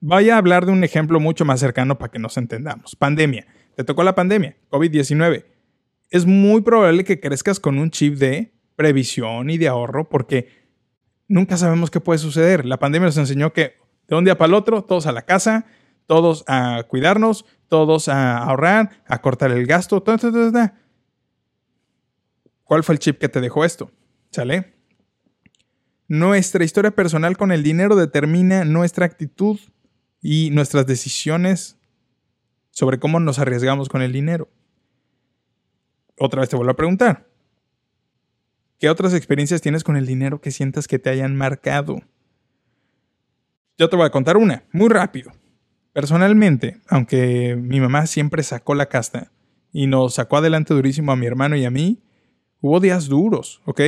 Voy 0.00 0.30
a 0.30 0.38
hablar 0.38 0.64
de 0.64 0.72
un 0.72 0.84
ejemplo 0.84 1.20
mucho 1.20 1.44
más 1.44 1.60
cercano 1.60 1.98
para 1.98 2.10
que 2.10 2.18
nos 2.18 2.36
entendamos. 2.36 2.96
Pandemia. 2.96 3.46
Te 3.76 3.84
tocó 3.84 4.02
la 4.02 4.14
pandemia, 4.14 4.56
COVID-19. 4.70 5.44
Es 6.10 6.26
muy 6.26 6.62
probable 6.62 7.04
que 7.04 7.20
crezcas 7.20 7.60
con 7.60 7.78
un 7.78 7.90
chip 7.90 8.16
de 8.16 8.52
previsión 8.80 9.50
y 9.50 9.58
de 9.58 9.68
ahorro 9.68 10.08
porque 10.08 10.48
nunca 11.28 11.58
sabemos 11.58 11.90
qué 11.90 12.00
puede 12.00 12.18
suceder. 12.18 12.64
La 12.64 12.78
pandemia 12.78 13.08
nos 13.08 13.18
enseñó 13.18 13.52
que 13.52 13.74
de 14.08 14.16
un 14.16 14.24
día 14.24 14.38
para 14.38 14.48
el 14.48 14.54
otro, 14.54 14.84
todos 14.84 15.06
a 15.06 15.12
la 15.12 15.20
casa, 15.20 15.66
todos 16.06 16.44
a 16.46 16.84
cuidarnos, 16.88 17.44
todos 17.68 18.08
a 18.08 18.38
ahorrar, 18.38 19.02
a 19.06 19.20
cortar 19.20 19.50
el 19.50 19.66
gasto. 19.66 20.02
¿Cuál 22.64 22.82
fue 22.82 22.94
el 22.94 22.98
chip 23.00 23.18
que 23.18 23.28
te 23.28 23.42
dejó 23.42 23.66
esto? 23.66 23.90
¿Sale? 24.30 24.72
Nuestra 26.08 26.64
historia 26.64 26.92
personal 26.92 27.36
con 27.36 27.52
el 27.52 27.62
dinero 27.62 27.96
determina 27.96 28.64
nuestra 28.64 29.04
actitud 29.04 29.60
y 30.22 30.48
nuestras 30.52 30.86
decisiones 30.86 31.78
sobre 32.70 32.98
cómo 32.98 33.20
nos 33.20 33.38
arriesgamos 33.38 33.90
con 33.90 34.00
el 34.00 34.12
dinero. 34.12 34.48
Otra 36.18 36.40
vez 36.40 36.48
te 36.48 36.56
vuelvo 36.56 36.72
a 36.72 36.76
preguntar. 36.76 37.29
¿Qué 38.80 38.88
otras 38.88 39.12
experiencias 39.12 39.60
tienes 39.60 39.84
con 39.84 39.98
el 39.98 40.06
dinero 40.06 40.40
que 40.40 40.50
sientas 40.50 40.88
que 40.88 40.98
te 40.98 41.10
hayan 41.10 41.36
marcado? 41.36 42.00
Yo 43.76 43.90
te 43.90 43.96
voy 43.96 44.06
a 44.06 44.10
contar 44.10 44.38
una, 44.38 44.64
muy 44.72 44.88
rápido. 44.88 45.32
Personalmente, 45.92 46.80
aunque 46.88 47.58
mi 47.60 47.78
mamá 47.78 48.06
siempre 48.06 48.42
sacó 48.42 48.74
la 48.74 48.86
casta 48.86 49.32
y 49.70 49.86
nos 49.86 50.14
sacó 50.14 50.38
adelante 50.38 50.72
durísimo 50.72 51.12
a 51.12 51.16
mi 51.16 51.26
hermano 51.26 51.56
y 51.56 51.66
a 51.66 51.70
mí, 51.70 52.02
hubo 52.62 52.80
días 52.80 53.08
duros, 53.08 53.60
¿ok? 53.66 53.82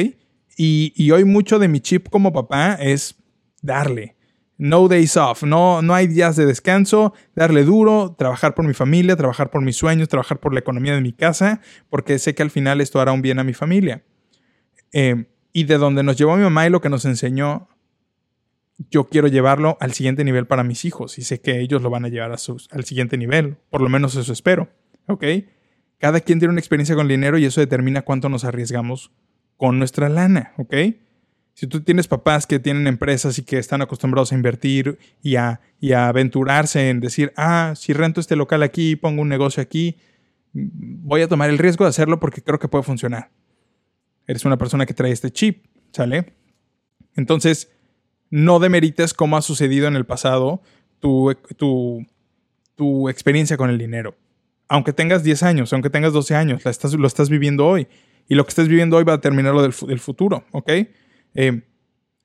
Y, 0.58 0.92
y 0.94 1.10
hoy 1.10 1.24
mucho 1.24 1.58
de 1.58 1.68
mi 1.68 1.80
chip 1.80 2.10
como 2.10 2.34
papá 2.34 2.74
es 2.74 3.16
darle. 3.62 4.18
No 4.58 4.88
days 4.88 5.16
off, 5.16 5.42
no, 5.42 5.80
no 5.80 5.94
hay 5.94 6.06
días 6.06 6.36
de 6.36 6.44
descanso, 6.44 7.14
darle 7.34 7.64
duro, 7.64 8.14
trabajar 8.18 8.54
por 8.54 8.66
mi 8.66 8.74
familia, 8.74 9.16
trabajar 9.16 9.48
por 9.48 9.62
mis 9.62 9.76
sueños, 9.76 10.10
trabajar 10.10 10.38
por 10.38 10.52
la 10.52 10.60
economía 10.60 10.94
de 10.94 11.00
mi 11.00 11.14
casa, 11.14 11.62
porque 11.88 12.18
sé 12.18 12.34
que 12.34 12.42
al 12.42 12.50
final 12.50 12.82
esto 12.82 13.00
hará 13.00 13.12
un 13.12 13.22
bien 13.22 13.38
a 13.38 13.44
mi 13.44 13.54
familia. 13.54 14.04
Eh, 14.92 15.26
y 15.52 15.64
de 15.64 15.78
donde 15.78 16.02
nos 16.02 16.16
llevó 16.16 16.36
mi 16.36 16.42
mamá 16.42 16.66
y 16.66 16.70
lo 16.70 16.80
que 16.80 16.88
nos 16.88 17.04
enseñó, 17.04 17.68
yo 18.90 19.04
quiero 19.04 19.28
llevarlo 19.28 19.76
al 19.80 19.92
siguiente 19.92 20.24
nivel 20.24 20.46
para 20.46 20.64
mis 20.64 20.84
hijos 20.84 21.18
y 21.18 21.22
sé 21.22 21.40
que 21.40 21.60
ellos 21.60 21.82
lo 21.82 21.90
van 21.90 22.04
a 22.04 22.08
llevar 22.08 22.32
al 22.32 22.84
siguiente 22.84 23.16
nivel, 23.16 23.56
por 23.70 23.80
lo 23.80 23.88
menos 23.88 24.16
eso 24.16 24.32
espero, 24.32 24.68
¿ok? 25.06 25.24
Cada 25.98 26.20
quien 26.20 26.38
tiene 26.38 26.52
una 26.52 26.60
experiencia 26.60 26.94
con 26.94 27.02
el 27.02 27.08
dinero 27.08 27.38
y 27.38 27.44
eso 27.44 27.60
determina 27.60 28.02
cuánto 28.02 28.28
nos 28.28 28.44
arriesgamos 28.44 29.12
con 29.56 29.78
nuestra 29.78 30.08
lana, 30.08 30.52
¿ok? 30.56 30.74
Si 31.54 31.66
tú 31.66 31.82
tienes 31.82 32.08
papás 32.08 32.46
que 32.46 32.58
tienen 32.58 32.86
empresas 32.86 33.38
y 33.38 33.42
que 33.42 33.58
están 33.58 33.82
acostumbrados 33.82 34.32
a 34.32 34.34
invertir 34.34 34.98
y 35.22 35.36
a, 35.36 35.60
y 35.80 35.92
a 35.92 36.08
aventurarse 36.08 36.88
en 36.88 37.00
decir, 37.00 37.32
ah, 37.36 37.74
si 37.76 37.92
rento 37.92 38.20
este 38.20 38.36
local 38.36 38.62
aquí, 38.62 38.96
pongo 38.96 39.20
un 39.20 39.28
negocio 39.28 39.62
aquí, 39.62 39.98
voy 40.54 41.22
a 41.22 41.28
tomar 41.28 41.50
el 41.50 41.58
riesgo 41.58 41.84
de 41.84 41.90
hacerlo 41.90 42.18
porque 42.20 42.42
creo 42.42 42.58
que 42.58 42.68
puede 42.68 42.84
funcionar. 42.84 43.30
Eres 44.26 44.44
una 44.44 44.58
persona 44.58 44.86
que 44.86 44.94
trae 44.94 45.12
este 45.12 45.30
chip, 45.30 45.64
¿sale? 45.92 46.32
Entonces, 47.16 47.70
no 48.30 48.58
demerites 48.58 49.14
cómo 49.14 49.36
ha 49.36 49.42
sucedido 49.42 49.88
en 49.88 49.96
el 49.96 50.06
pasado 50.06 50.62
tu, 51.00 51.36
tu, 51.56 52.06
tu 52.74 53.08
experiencia 53.08 53.56
con 53.56 53.70
el 53.70 53.78
dinero. 53.78 54.16
Aunque 54.68 54.92
tengas 54.92 55.22
10 55.22 55.42
años, 55.42 55.72
aunque 55.72 55.90
tengas 55.90 56.12
12 56.12 56.34
años, 56.34 56.64
estás, 56.64 56.94
lo 56.94 57.06
estás 57.06 57.28
viviendo 57.28 57.66
hoy. 57.66 57.88
Y 58.28 58.34
lo 58.34 58.44
que 58.44 58.50
estés 58.50 58.68
viviendo 58.68 58.96
hoy 58.96 59.04
va 59.04 59.14
a 59.14 59.16
determinar 59.16 59.52
lo 59.52 59.62
del, 59.62 59.74
del 59.86 59.98
futuro, 59.98 60.44
¿ok? 60.52 60.70
Eh, 61.34 61.62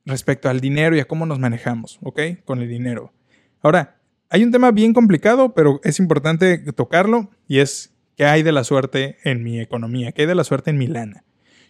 respecto 0.05 0.49
al 0.49 0.61
dinero 0.61 0.95
y 0.95 0.99
a 0.99 1.05
cómo 1.05 1.25
nos 1.25 1.39
manejamos, 1.39 1.99
¿ok? 2.01 2.21
Con 2.45 2.61
el 2.61 2.69
dinero. 2.69 3.11
Ahora, 3.61 3.99
hay 4.29 4.43
un 4.43 4.51
tema 4.51 4.71
bien 4.71 4.93
complicado, 4.93 5.53
pero 5.53 5.79
es 5.83 5.99
importante 5.99 6.57
tocarlo 6.73 7.29
y 7.47 7.59
es 7.59 7.93
qué 8.15 8.25
hay 8.25 8.43
de 8.43 8.51
la 8.51 8.63
suerte 8.63 9.17
en 9.23 9.43
mi 9.43 9.59
economía, 9.59 10.11
qué 10.11 10.23
hay 10.23 10.27
de 10.27 10.35
la 10.35 10.43
suerte 10.43 10.69
en 10.69 10.77
mi 10.77 10.87
lana. 10.87 11.23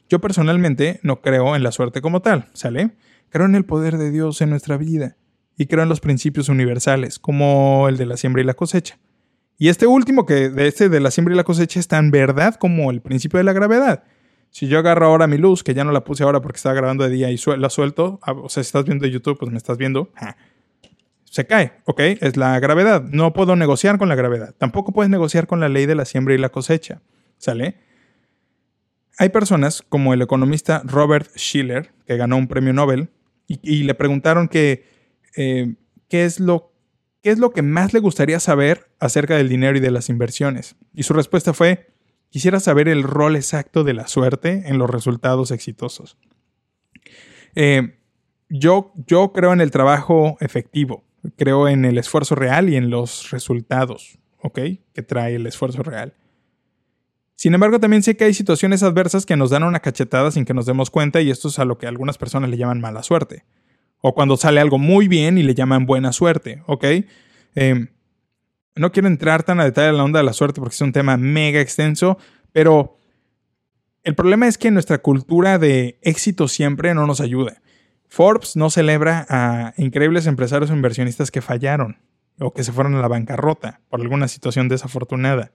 Yo 0.09 0.19
personalmente 0.19 0.99
no 1.03 1.21
creo 1.21 1.55
en 1.55 1.63
la 1.63 1.71
suerte 1.71 2.01
como 2.01 2.21
tal, 2.21 2.49
¿sale? 2.53 2.91
Creo 3.29 3.45
en 3.45 3.55
el 3.55 3.65
poder 3.65 3.97
de 3.97 4.11
Dios 4.11 4.41
en 4.41 4.49
nuestra 4.49 4.77
vida 4.77 5.17
y 5.57 5.65
creo 5.65 5.83
en 5.83 5.89
los 5.89 5.99
principios 5.99 6.49
universales, 6.49 7.19
como 7.19 7.89
el 7.89 7.97
de 7.97 8.05
la 8.05 8.17
siembra 8.17 8.41
y 8.41 8.45
la 8.45 8.53
cosecha. 8.53 8.97
Y 9.57 9.69
este 9.69 9.87
último, 9.87 10.25
que 10.25 10.49
de 10.49 10.67
este 10.67 10.87
de 10.87 10.99
la 10.99 11.11
siembra 11.11 11.33
y 11.33 11.37
la 11.37 11.43
cosecha, 11.43 11.79
es 11.79 11.87
tan 11.87 12.11
verdad 12.11 12.55
como 12.55 12.91
el 12.91 13.01
principio 13.01 13.37
de 13.37 13.43
la 13.43 13.53
gravedad. 13.53 14.03
Si 14.51 14.67
yo 14.67 14.79
agarro 14.79 15.07
ahora 15.07 15.27
mi 15.27 15.37
luz, 15.37 15.63
que 15.63 15.73
ya 15.73 15.83
no 15.83 15.91
la 15.91 16.03
puse 16.03 16.23
ahora 16.23 16.41
porque 16.41 16.57
estaba 16.57 16.75
grabando 16.75 17.03
de 17.03 17.09
día 17.09 17.31
y 17.31 17.39
la 17.57 17.69
suelto, 17.69 18.19
ah, 18.21 18.33
o 18.33 18.49
sea, 18.49 18.63
si 18.63 18.67
estás 18.67 18.85
viendo 18.85 19.07
YouTube, 19.07 19.37
pues 19.37 19.51
me 19.51 19.57
estás 19.57 19.77
viendo, 19.77 20.11
se 21.25 21.45
cae, 21.45 21.73
¿ok? 21.85 21.99
Es 22.21 22.37
la 22.37 22.59
gravedad. 22.59 23.03
No 23.03 23.33
puedo 23.33 23.55
negociar 23.55 23.97
con 23.97 24.09
la 24.09 24.15
gravedad. 24.15 24.55
Tampoco 24.57 24.93
puedes 24.93 25.09
negociar 25.09 25.47
con 25.47 25.59
la 25.59 25.69
ley 25.69 25.85
de 25.85 25.95
la 25.95 26.05
siembra 26.05 26.33
y 26.33 26.37
la 26.37 26.49
cosecha, 26.49 27.01
¿sale? 27.37 27.77
Hay 29.17 29.29
personas 29.29 29.83
como 29.87 30.13
el 30.13 30.21
economista 30.21 30.81
Robert 30.85 31.29
Schiller, 31.35 31.91
que 32.05 32.17
ganó 32.17 32.37
un 32.37 32.47
premio 32.47 32.73
Nobel, 32.73 33.09
y, 33.47 33.83
le 33.83 33.95
preguntaron 33.95 34.49
eh, 34.51 35.75
qué, 36.09 36.25
es 36.25 36.39
lo, 36.41 36.73
qué 37.23 37.31
es 37.31 37.39
lo 37.39 37.51
que 37.51 37.61
más 37.61 37.93
le 37.93 38.01
gustaría 38.01 38.41
saber 38.41 38.89
acerca 38.99 39.37
del 39.37 39.47
dinero 39.47 39.77
y 39.77 39.79
de 39.79 39.89
las 39.89 40.09
inversiones. 40.09 40.75
Y 40.93 41.03
su 41.03 41.13
respuesta 41.13 41.53
fue, 41.53 41.87
Quisiera 42.29 42.59
saber 42.59 42.89
el 42.89 43.03
rol 43.03 43.35
exacto 43.35 43.83
de 43.83 43.93
la 43.93 44.07
suerte 44.07 44.63
en 44.65 44.77
los 44.77 44.89
resultados 44.89 45.51
exitosos. 45.51 46.17
Eh, 47.55 47.97
yo, 48.49 48.93
yo 49.07 49.31
creo 49.31 49.53
en 49.53 49.61
el 49.61 49.71
trabajo 49.71 50.37
efectivo, 50.41 51.03
creo 51.37 51.67
en 51.67 51.85
el 51.85 51.97
esfuerzo 51.97 52.35
real 52.35 52.69
y 52.69 52.75
en 52.75 52.89
los 52.89 53.31
resultados. 53.31 54.19
Que 54.93 55.01
trae 55.01 55.35
el 55.35 55.45
esfuerzo 55.45 55.83
real. 55.83 56.13
Sin 57.37 57.53
embargo, 57.53 57.79
también 57.79 58.01
sé 58.01 58.17
que 58.17 58.23
hay 58.23 58.33
situaciones 58.33 58.81
adversas 58.81 59.27
que 59.27 59.37
nos 59.37 59.51
dan 59.51 59.61
una 59.61 59.79
cachetada 59.79 60.31
sin 60.31 60.43
que 60.43 60.55
nos 60.55 60.65
demos 60.65 60.89
cuenta 60.89 61.21
y 61.21 61.29
esto 61.29 61.49
es 61.49 61.59
a 61.59 61.65
lo 61.65 61.77
que 61.77 61.85
algunas 61.85 62.17
personas 62.17 62.49
le 62.49 62.57
llaman 62.57 62.81
mala 62.81 63.03
suerte. 63.03 63.45
O 64.01 64.15
cuando 64.15 64.37
sale 64.37 64.59
algo 64.59 64.79
muy 64.79 65.07
bien 65.07 65.37
y 65.37 65.43
le 65.43 65.53
llaman 65.53 65.85
buena 65.85 66.11
suerte, 66.13 66.63
¿ok? 66.65 66.83
Eh, 67.53 67.87
no 68.75 68.91
quiero 68.91 69.07
entrar 69.07 69.43
tan 69.43 69.59
a 69.59 69.65
detalle 69.65 69.89
en 69.89 69.97
la 69.97 70.03
onda 70.03 70.19
de 70.19 70.25
la 70.25 70.33
suerte 70.33 70.59
porque 70.59 70.73
es 70.73 70.81
un 70.81 70.91
tema 70.91 71.15
mega 71.15 71.61
extenso, 71.61 72.17
pero 72.53 72.97
el 74.03 74.15
problema 74.15 74.47
es 74.47 74.57
que 74.57 74.71
nuestra 74.71 74.97
cultura 74.97 75.59
de 75.59 75.99
éxito 76.01 76.47
siempre 76.47 76.95
no 76.95 77.05
nos 77.05 77.21
ayuda. 77.21 77.61
Forbes 78.07 78.55
no 78.55 78.71
celebra 78.71 79.27
a 79.29 79.75
increíbles 79.77 80.25
empresarios 80.25 80.71
o 80.71 80.73
inversionistas 80.73 81.29
que 81.29 81.41
fallaron 81.41 81.99
o 82.39 82.51
que 82.51 82.63
se 82.63 82.71
fueron 82.71 82.95
a 82.95 83.01
la 83.01 83.07
bancarrota 83.07 83.81
por 83.89 84.01
alguna 84.01 84.27
situación 84.27 84.69
desafortunada. 84.69 85.51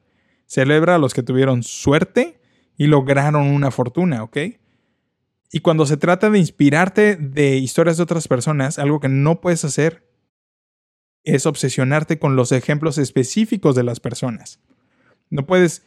Celebra 0.46 0.96
a 0.96 0.98
los 0.98 1.14
que 1.14 1.22
tuvieron 1.22 1.62
suerte 1.62 2.40
y 2.76 2.86
lograron 2.86 3.46
una 3.46 3.70
fortuna, 3.70 4.22
¿ok? 4.22 4.38
Y 5.52 5.60
cuando 5.60 5.84
se 5.84 5.98
trata 5.98 6.30
de 6.30 6.38
inspirarte 6.38 7.16
de 7.16 7.56
historias 7.56 7.98
de 7.98 8.02
otras 8.02 8.26
personas, 8.26 8.78
algo 8.78 9.00
que 9.00 9.08
no 9.08 9.40
puedes 9.40 9.64
hacer 9.64 10.08
es 11.24 11.46
obsesionarte 11.46 12.18
con 12.18 12.36
los 12.36 12.52
ejemplos 12.52 12.98
específicos 12.98 13.76
de 13.76 13.82
las 13.82 14.00
personas. 14.00 14.60
No 15.30 15.46
puedes, 15.46 15.84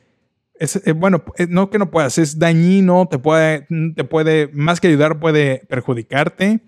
eh, 0.60 0.92
bueno, 0.94 1.24
eh, 1.38 1.48
no 1.50 1.70
que 1.70 1.80
no 1.80 1.92
puedas, 1.92 2.18
es 2.20 2.40
dañino, 2.40 3.08
te 3.10 3.18
puede, 3.20 3.68
te 3.96 4.04
puede, 4.04 4.50
más 4.54 4.80
que 4.80 4.88
ayudar, 4.88 5.20
puede 5.20 5.66
perjudicarte. 5.68 6.62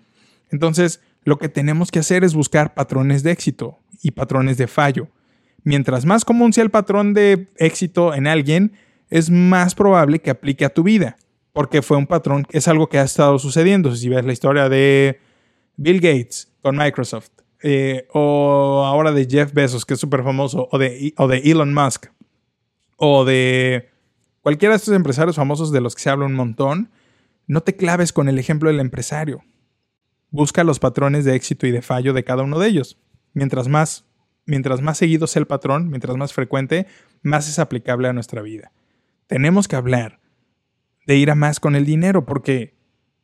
Entonces, 0.50 1.00
lo 1.24 1.38
que 1.38 1.48
tenemos 1.48 1.90
que 1.90 2.00
hacer 2.00 2.24
es 2.24 2.34
buscar 2.34 2.74
patrones 2.74 3.22
de 3.22 3.30
éxito 3.30 3.78
y 4.02 4.10
patrones 4.10 4.56
de 4.56 4.66
fallo. 4.66 5.08
Mientras 5.68 6.06
más 6.06 6.24
común 6.24 6.54
sea 6.54 6.64
el 6.64 6.70
patrón 6.70 7.12
de 7.12 7.46
éxito 7.58 8.14
en 8.14 8.26
alguien, 8.26 8.72
es 9.10 9.28
más 9.28 9.74
probable 9.74 10.18
que 10.18 10.30
aplique 10.30 10.64
a 10.64 10.70
tu 10.70 10.82
vida, 10.82 11.18
porque 11.52 11.82
fue 11.82 11.98
un 11.98 12.06
patrón, 12.06 12.46
es 12.52 12.68
algo 12.68 12.88
que 12.88 12.98
ha 12.98 13.02
estado 13.02 13.38
sucediendo. 13.38 13.94
Si 13.94 14.08
ves 14.08 14.24
la 14.24 14.32
historia 14.32 14.70
de 14.70 15.20
Bill 15.76 16.00
Gates 16.00 16.50
con 16.62 16.78
Microsoft, 16.78 17.32
eh, 17.62 18.08
o 18.14 18.82
ahora 18.86 19.12
de 19.12 19.26
Jeff 19.30 19.52
Bezos, 19.52 19.84
que 19.84 19.92
es 19.92 20.00
súper 20.00 20.22
famoso, 20.22 20.70
o 20.72 20.78
de, 20.78 21.12
o 21.18 21.28
de 21.28 21.36
Elon 21.36 21.74
Musk, 21.74 22.06
o 22.96 23.26
de 23.26 23.90
cualquiera 24.40 24.72
de 24.72 24.78
estos 24.78 24.94
empresarios 24.94 25.36
famosos 25.36 25.70
de 25.70 25.82
los 25.82 25.94
que 25.94 26.00
se 26.00 26.08
habla 26.08 26.24
un 26.24 26.34
montón, 26.34 26.90
no 27.46 27.60
te 27.60 27.76
claves 27.76 28.14
con 28.14 28.30
el 28.30 28.38
ejemplo 28.38 28.70
del 28.70 28.80
empresario. 28.80 29.44
Busca 30.30 30.64
los 30.64 30.78
patrones 30.78 31.26
de 31.26 31.34
éxito 31.34 31.66
y 31.66 31.72
de 31.72 31.82
fallo 31.82 32.14
de 32.14 32.24
cada 32.24 32.42
uno 32.42 32.58
de 32.58 32.68
ellos. 32.68 32.96
Mientras 33.34 33.68
más, 33.68 34.07
mientras 34.48 34.80
más 34.80 34.96
seguido 34.98 35.26
sea 35.26 35.40
el 35.40 35.46
patrón, 35.46 35.90
mientras 35.90 36.16
más 36.16 36.32
frecuente, 36.32 36.86
más 37.22 37.48
es 37.48 37.58
aplicable 37.58 38.08
a 38.08 38.14
nuestra 38.14 38.40
vida. 38.40 38.72
Tenemos 39.26 39.68
que 39.68 39.76
hablar 39.76 40.20
de 41.06 41.16
ir 41.16 41.30
a 41.30 41.34
más 41.34 41.60
con 41.60 41.76
el 41.76 41.84
dinero 41.84 42.24
porque 42.24 42.74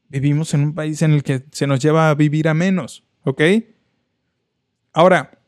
vivimos 0.09 0.53
en 0.53 0.61
un 0.61 0.75
país 0.75 1.01
en 1.01 1.13
el 1.13 1.23
que 1.23 1.45
se 1.51 1.67
nos 1.67 1.81
lleva 1.81 2.11
a 2.11 2.15
vivir 2.15 2.47
a 2.47 2.55
menos, 2.55 3.05
¿ok? 3.23 3.41
Ahora, 4.93 5.43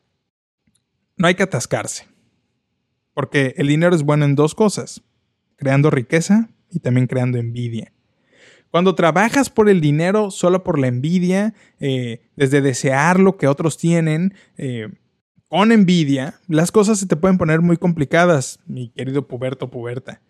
no 1.19 1.27
hay 1.27 1.35
que 1.35 1.43
atascarse, 1.43 2.09
porque 3.13 3.55
el 3.59 3.69
dinero 3.69 3.95
es 3.95 4.03
bueno 4.03 4.25
en 4.25 4.35
dos 4.35 4.55
cosas, 4.55 5.03
creando 5.57 5.91
riqueza 5.91 6.49
y 6.71 6.81
también 6.81 7.07
creando 7.07 7.37
envidia. 7.37 7.93
Cuando 8.71 8.95
trabajas 8.95 9.51
por 9.51 9.69
el 9.69 9.83
dinero 9.83 10.31
solo 10.31 10.65
por 10.65 10.79
la 10.79 10.87
envidia, 10.87 11.53
eh, 11.81 12.23
desde 12.35 12.63
desear 12.63 13.21
lo 13.21 13.37
que 13.37 13.47
otros 13.47 13.77
tienen, 13.77 14.35
eh, 14.57 14.89
con 15.49 15.73
envidia, 15.73 16.41
las 16.49 16.73
cosas 16.73 16.99
se 16.99 17.07
te 17.07 17.17
pueden 17.17 17.39
poner 17.39 17.61
muy 17.61 17.77
complicadas, 17.77 18.59
mi 18.67 18.89
querido 18.89 19.27
puberto 19.29 19.71
puberta. 19.71 20.21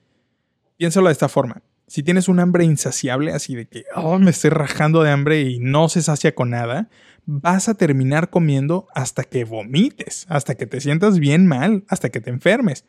Piénsalo 0.76 1.06
de 1.06 1.12
esta 1.12 1.28
forma. 1.28 1.62
Si 1.86 2.02
tienes 2.02 2.28
un 2.28 2.40
hambre 2.40 2.64
insaciable, 2.64 3.32
así 3.32 3.54
de 3.54 3.66
que 3.66 3.84
oh, 3.94 4.18
me 4.18 4.30
estoy 4.30 4.50
rajando 4.50 5.02
de 5.02 5.10
hambre 5.10 5.42
y 5.42 5.58
no 5.58 5.88
se 5.88 6.02
sacia 6.02 6.34
con 6.34 6.50
nada, 6.50 6.88
vas 7.24 7.68
a 7.68 7.74
terminar 7.74 8.28
comiendo 8.28 8.88
hasta 8.94 9.24
que 9.24 9.44
vomites, 9.44 10.26
hasta 10.28 10.56
que 10.56 10.66
te 10.66 10.80
sientas 10.80 11.18
bien 11.18 11.46
mal, 11.46 11.84
hasta 11.88 12.10
que 12.10 12.20
te 12.20 12.30
enfermes. 12.30 12.84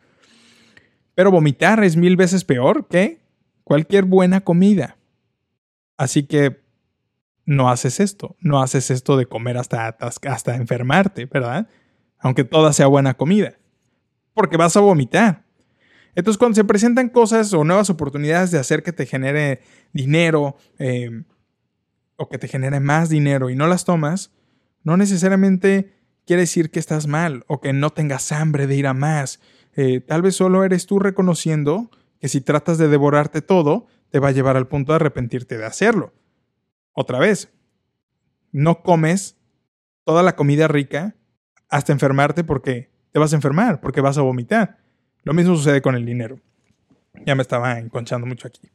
Pero 1.15 1.31
vomitar 1.31 1.83
es 1.83 1.95
mil 1.95 2.15
veces 2.15 2.43
peor 2.43 2.87
que 2.87 3.19
cualquier 3.63 4.05
buena 4.05 4.41
comida. 4.41 4.97
Así 5.95 6.23
que 6.23 6.61
no 7.45 7.69
haces 7.69 7.99
esto, 7.99 8.35
no 8.39 8.61
haces 8.61 8.91
esto 8.91 9.15
de 9.15 9.25
comer 9.25 9.57
hasta, 9.57 9.87
hasta 9.87 10.55
enfermarte, 10.55 11.25
¿verdad? 11.25 11.67
Aunque 12.19 12.43
toda 12.43 12.73
sea 12.73 12.87
buena 12.87 13.15
comida. 13.15 13.57
Porque 14.33 14.57
vas 14.57 14.75
a 14.77 14.81
vomitar. 14.81 15.45
Entonces, 16.15 16.37
cuando 16.37 16.55
se 16.55 16.63
presentan 16.63 17.09
cosas 17.09 17.53
o 17.53 17.63
nuevas 17.63 17.89
oportunidades 17.89 18.51
de 18.51 18.59
hacer 18.59 18.81
que 18.81 18.91
te 18.91 19.05
genere 19.05 19.61
dinero, 19.93 20.57
eh, 20.79 21.23
o 22.17 22.27
que 22.27 22.37
te 22.37 22.47
genere 22.47 22.79
más 22.79 23.09
dinero 23.09 23.49
y 23.49 23.55
no 23.55 23.67
las 23.67 23.85
tomas, 23.85 24.31
no 24.83 24.97
necesariamente 24.97 25.93
quiere 26.25 26.41
decir 26.41 26.71
que 26.71 26.79
estás 26.79 27.07
mal 27.07 27.45
o 27.47 27.61
que 27.61 27.71
no 27.71 27.91
tengas 27.91 28.31
hambre 28.31 28.67
de 28.67 28.75
ir 28.75 28.87
a 28.87 28.93
más. 28.93 29.39
Eh, 29.75 30.01
tal 30.01 30.23
vez 30.23 30.35
solo 30.35 30.63
eres 30.63 30.87
tú 30.87 30.99
reconociendo 30.99 31.89
que 32.19 32.27
si 32.27 32.41
tratas 32.41 32.77
de 32.77 32.87
devorarte 32.87 33.41
todo, 33.41 33.87
te 34.09 34.19
va 34.19 34.29
a 34.29 34.31
llevar 34.31 34.57
al 34.57 34.67
punto 34.67 34.91
de 34.91 34.97
arrepentirte 34.97 35.57
de 35.57 35.65
hacerlo. 35.65 36.13
Otra 36.93 37.19
vez, 37.19 37.53
no 38.51 38.81
comes 38.81 39.37
toda 40.03 40.23
la 40.23 40.35
comida 40.35 40.67
rica 40.67 41.15
hasta 41.69 41.91
enfermarte 41.91 42.43
porque 42.43 42.89
te 43.11 43.19
vas 43.19 43.33
a 43.33 43.35
enfermar, 43.35 43.81
porque 43.81 44.01
vas 44.01 44.17
a 44.17 44.21
vomitar. 44.21 44.79
Lo 45.23 45.33
mismo 45.33 45.55
sucede 45.55 45.81
con 45.81 45.95
el 45.95 46.05
dinero. 46.05 46.39
Ya 47.25 47.35
me 47.35 47.41
estaba 47.41 47.79
enconchando 47.79 48.27
mucho 48.27 48.47
aquí. 48.47 48.69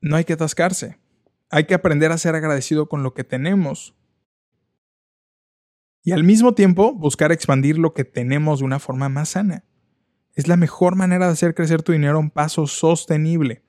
No 0.00 0.16
hay 0.16 0.24
que 0.24 0.32
atascarse. 0.32 0.98
Hay 1.50 1.64
que 1.64 1.74
aprender 1.74 2.12
a 2.12 2.18
ser 2.18 2.34
agradecido 2.34 2.88
con 2.88 3.02
lo 3.02 3.14
que 3.14 3.24
tenemos. 3.24 3.94
Y 6.02 6.12
al 6.12 6.24
mismo 6.24 6.54
tiempo 6.54 6.92
buscar 6.92 7.32
expandir 7.32 7.78
lo 7.78 7.94
que 7.94 8.04
tenemos 8.04 8.58
de 8.58 8.64
una 8.64 8.78
forma 8.78 9.08
más 9.08 9.30
sana. 9.30 9.64
Es 10.34 10.48
la 10.48 10.56
mejor 10.56 10.96
manera 10.96 11.26
de 11.26 11.32
hacer 11.32 11.54
crecer 11.54 11.82
tu 11.82 11.92
dinero 11.92 12.16
a 12.16 12.20
un 12.20 12.30
paso 12.30 12.66
sostenible. 12.66 13.62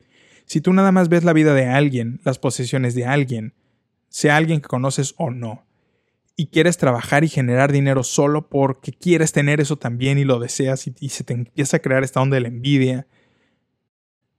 Si 0.45 0.61
tú 0.61 0.73
nada 0.73 0.91
más 0.91 1.09
ves 1.09 1.23
la 1.23 1.33
vida 1.33 1.53
de 1.53 1.67
alguien, 1.67 2.19
las 2.23 2.39
posesiones 2.39 2.95
de 2.95 3.05
alguien, 3.05 3.53
sea 4.09 4.35
alguien 4.35 4.61
que 4.61 4.67
conoces 4.67 5.13
o 5.17 5.31
no, 5.31 5.64
y 6.35 6.47
quieres 6.47 6.77
trabajar 6.77 7.23
y 7.23 7.29
generar 7.29 7.71
dinero 7.71 8.03
solo 8.03 8.49
porque 8.49 8.91
quieres 8.91 9.31
tener 9.31 9.61
eso 9.61 9.77
también 9.77 10.17
y 10.17 10.25
lo 10.25 10.39
deseas 10.39 10.85
y, 10.87 11.09
se 11.09 11.23
te 11.23 11.33
empieza 11.33 11.77
a 11.77 11.79
crear 11.79 12.03
esta 12.03 12.21
onda 12.21 12.35
de 12.35 12.41
la 12.41 12.49
envidia, 12.49 13.07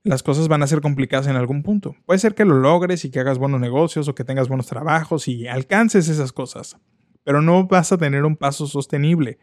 las 0.03 0.23
cosas 0.23 0.49
van 0.49 0.63
a 0.63 0.67
ser 0.67 0.83
complicadas 0.83 1.27
en 1.27 1.37
algún 1.37 1.63
punto. 1.63 1.97
Puede 2.05 2.21
ser 2.21 2.35
que 2.35 2.45
lo 2.45 2.55
logres 2.59 3.05
y 3.05 3.11
que 3.11 3.21
hagas 3.21 3.39
buenos 3.39 3.61
negocios 3.61 4.09
o 4.09 4.15
que 4.15 4.25
tengas 4.25 4.49
buenos 4.49 4.67
trabajos 4.67 5.27
y 5.27 5.49
alcances 5.49 6.09
esas 6.09 6.33
cosas, 6.33 6.77
pero 7.25 7.41
no 7.41 7.67
vas 7.67 7.91
a 7.93 7.99
tener 7.99 8.25
un 8.25 8.37
paso 8.37 8.67
sostenible. 8.67 9.39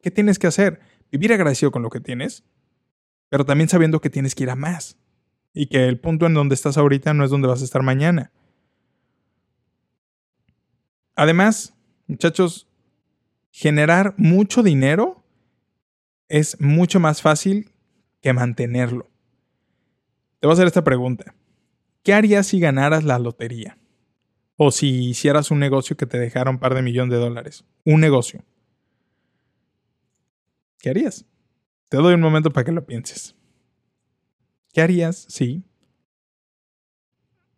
¿Qué 0.00 0.10
tienes 0.10 0.38
que 0.38 0.46
hacer? 0.46 0.80
Vivir 1.10 1.32
agradecido 1.32 1.72
con 1.72 1.82
lo 1.82 1.90
que 1.90 2.00
tienes, 2.00 2.44
pero 3.28 3.44
también 3.44 3.68
sabiendo 3.68 4.00
que 4.00 4.10
tienes 4.10 4.34
que 4.34 4.44
ir 4.44 4.50
a 4.50 4.56
más 4.56 4.96
y 5.52 5.66
que 5.66 5.86
el 5.88 5.98
punto 5.98 6.26
en 6.26 6.34
donde 6.34 6.54
estás 6.54 6.78
ahorita 6.78 7.14
no 7.14 7.24
es 7.24 7.30
donde 7.30 7.48
vas 7.48 7.62
a 7.62 7.64
estar 7.64 7.82
mañana. 7.82 8.30
Además, 11.14 11.75
muchachos, 12.06 12.68
generar 13.50 14.14
mucho 14.16 14.62
dinero 14.62 15.24
es 16.28 16.60
mucho 16.60 17.00
más 17.00 17.22
fácil 17.22 17.72
que 18.20 18.32
mantenerlo. 18.32 19.10
Te 20.40 20.46
voy 20.46 20.52
a 20.52 20.54
hacer 20.54 20.66
esta 20.66 20.84
pregunta. 20.84 21.34
¿Qué 22.02 22.12
harías 22.12 22.46
si 22.46 22.60
ganaras 22.60 23.04
la 23.04 23.18
lotería? 23.18 23.78
O 24.56 24.70
si 24.70 25.10
hicieras 25.10 25.50
un 25.50 25.58
negocio 25.58 25.96
que 25.96 26.06
te 26.06 26.18
dejara 26.18 26.50
un 26.50 26.58
par 26.58 26.74
de 26.74 26.82
millones 26.82 27.12
de 27.12 27.18
dólares. 27.18 27.64
Un 27.84 28.00
negocio. 28.00 28.44
¿Qué 30.78 30.90
harías? 30.90 31.24
Te 31.88 31.96
doy 31.98 32.14
un 32.14 32.20
momento 32.20 32.50
para 32.50 32.64
que 32.64 32.72
lo 32.72 32.86
pienses. 32.86 33.34
¿Qué 34.72 34.80
harías 34.82 35.26
si 35.28 35.64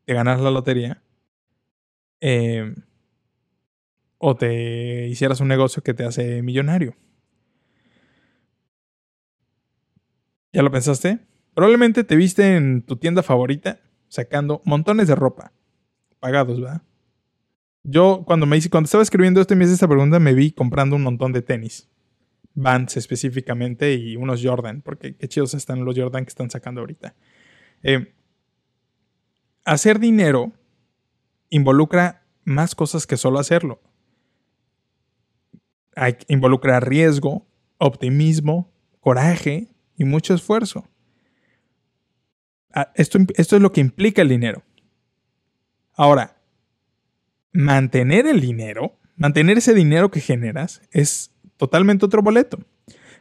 te 0.05 0.14
ganas 0.14 0.40
la 0.40 0.50
lotería 0.50 1.02
eh, 2.21 2.75
o 4.18 4.37
te 4.37 5.06
hicieras 5.08 5.40
un 5.40 5.48
negocio 5.48 5.82
que 5.82 5.94
te 5.94 6.04
hace 6.04 6.42
millonario? 6.42 6.96
¿Ya 10.52 10.62
lo 10.62 10.70
pensaste? 10.70 11.20
Probablemente 11.54 12.04
te 12.04 12.16
viste 12.16 12.56
en 12.56 12.82
tu 12.82 12.96
tienda 12.96 13.22
favorita 13.22 13.80
sacando 14.08 14.62
montones 14.64 15.08
de 15.08 15.14
ropa. 15.14 15.52
Pagados, 16.20 16.60
¿verdad? 16.60 16.82
Yo 17.82 18.25
cuando 18.26 18.46
me 18.46 18.56
hice, 18.56 18.70
cuando 18.70 18.87
estaba 18.87 19.02
escribiendo 19.02 19.40
este 19.40 19.54
mes 19.54 19.70
esta 19.70 19.88
pregunta, 19.88 20.18
me 20.18 20.34
vi 20.34 20.52
comprando 20.52 20.96
un 20.96 21.02
montón 21.02 21.32
de 21.32 21.42
tenis. 21.42 21.88
Vans 22.54 22.96
específicamente 22.96 23.94
y 23.94 24.16
unos 24.16 24.40
Jordan, 24.42 24.82
porque 24.82 25.16
qué 25.16 25.28
chidos 25.28 25.54
están 25.54 25.84
los 25.84 25.97
Jordan 25.97 26.25
que 26.25 26.30
están 26.30 26.50
sacando 26.50 26.80
ahorita. 26.80 27.14
Eh, 27.82 28.12
hacer 29.64 29.99
dinero 30.00 30.52
involucra 31.50 32.26
más 32.45 32.75
cosas 32.75 33.06
que 33.06 33.16
solo 33.16 33.38
hacerlo. 33.38 33.80
Hay, 35.99 36.17
involucra 36.28 36.80
riesgo, 36.80 37.47
optimismo, 37.78 38.73
coraje 39.00 39.69
y 39.97 40.04
mucho 40.04 40.34
esfuerzo. 40.34 40.89
Ah, 42.73 42.93
esto, 42.95 43.19
esto 43.37 43.56
es 43.56 43.63
lo 43.63 43.73
que 43.73 43.80
implica 43.80 44.23
el 44.23 44.28
dinero. 44.28 44.63
Ahora, 45.95 46.37
mantener 47.52 48.26
el 48.26 48.41
dinero, 48.41 48.99
mantener 49.17 49.58
ese 49.58 49.75
dinero 49.75 50.11
que 50.11 50.21
generas, 50.21 50.82
es 50.93 51.32
totalmente 51.56 52.06
otro 52.06 52.23
boleto. 52.23 52.58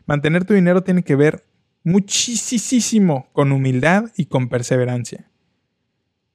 Mantener 0.06 0.46
tu 0.46 0.54
dinero 0.54 0.84
tiene 0.84 1.04
que 1.04 1.16
ver 1.16 1.44
muchísimo 1.84 3.30
con 3.34 3.52
humildad 3.52 4.12
y 4.16 4.26
con 4.26 4.50
perseverancia. 4.50 5.30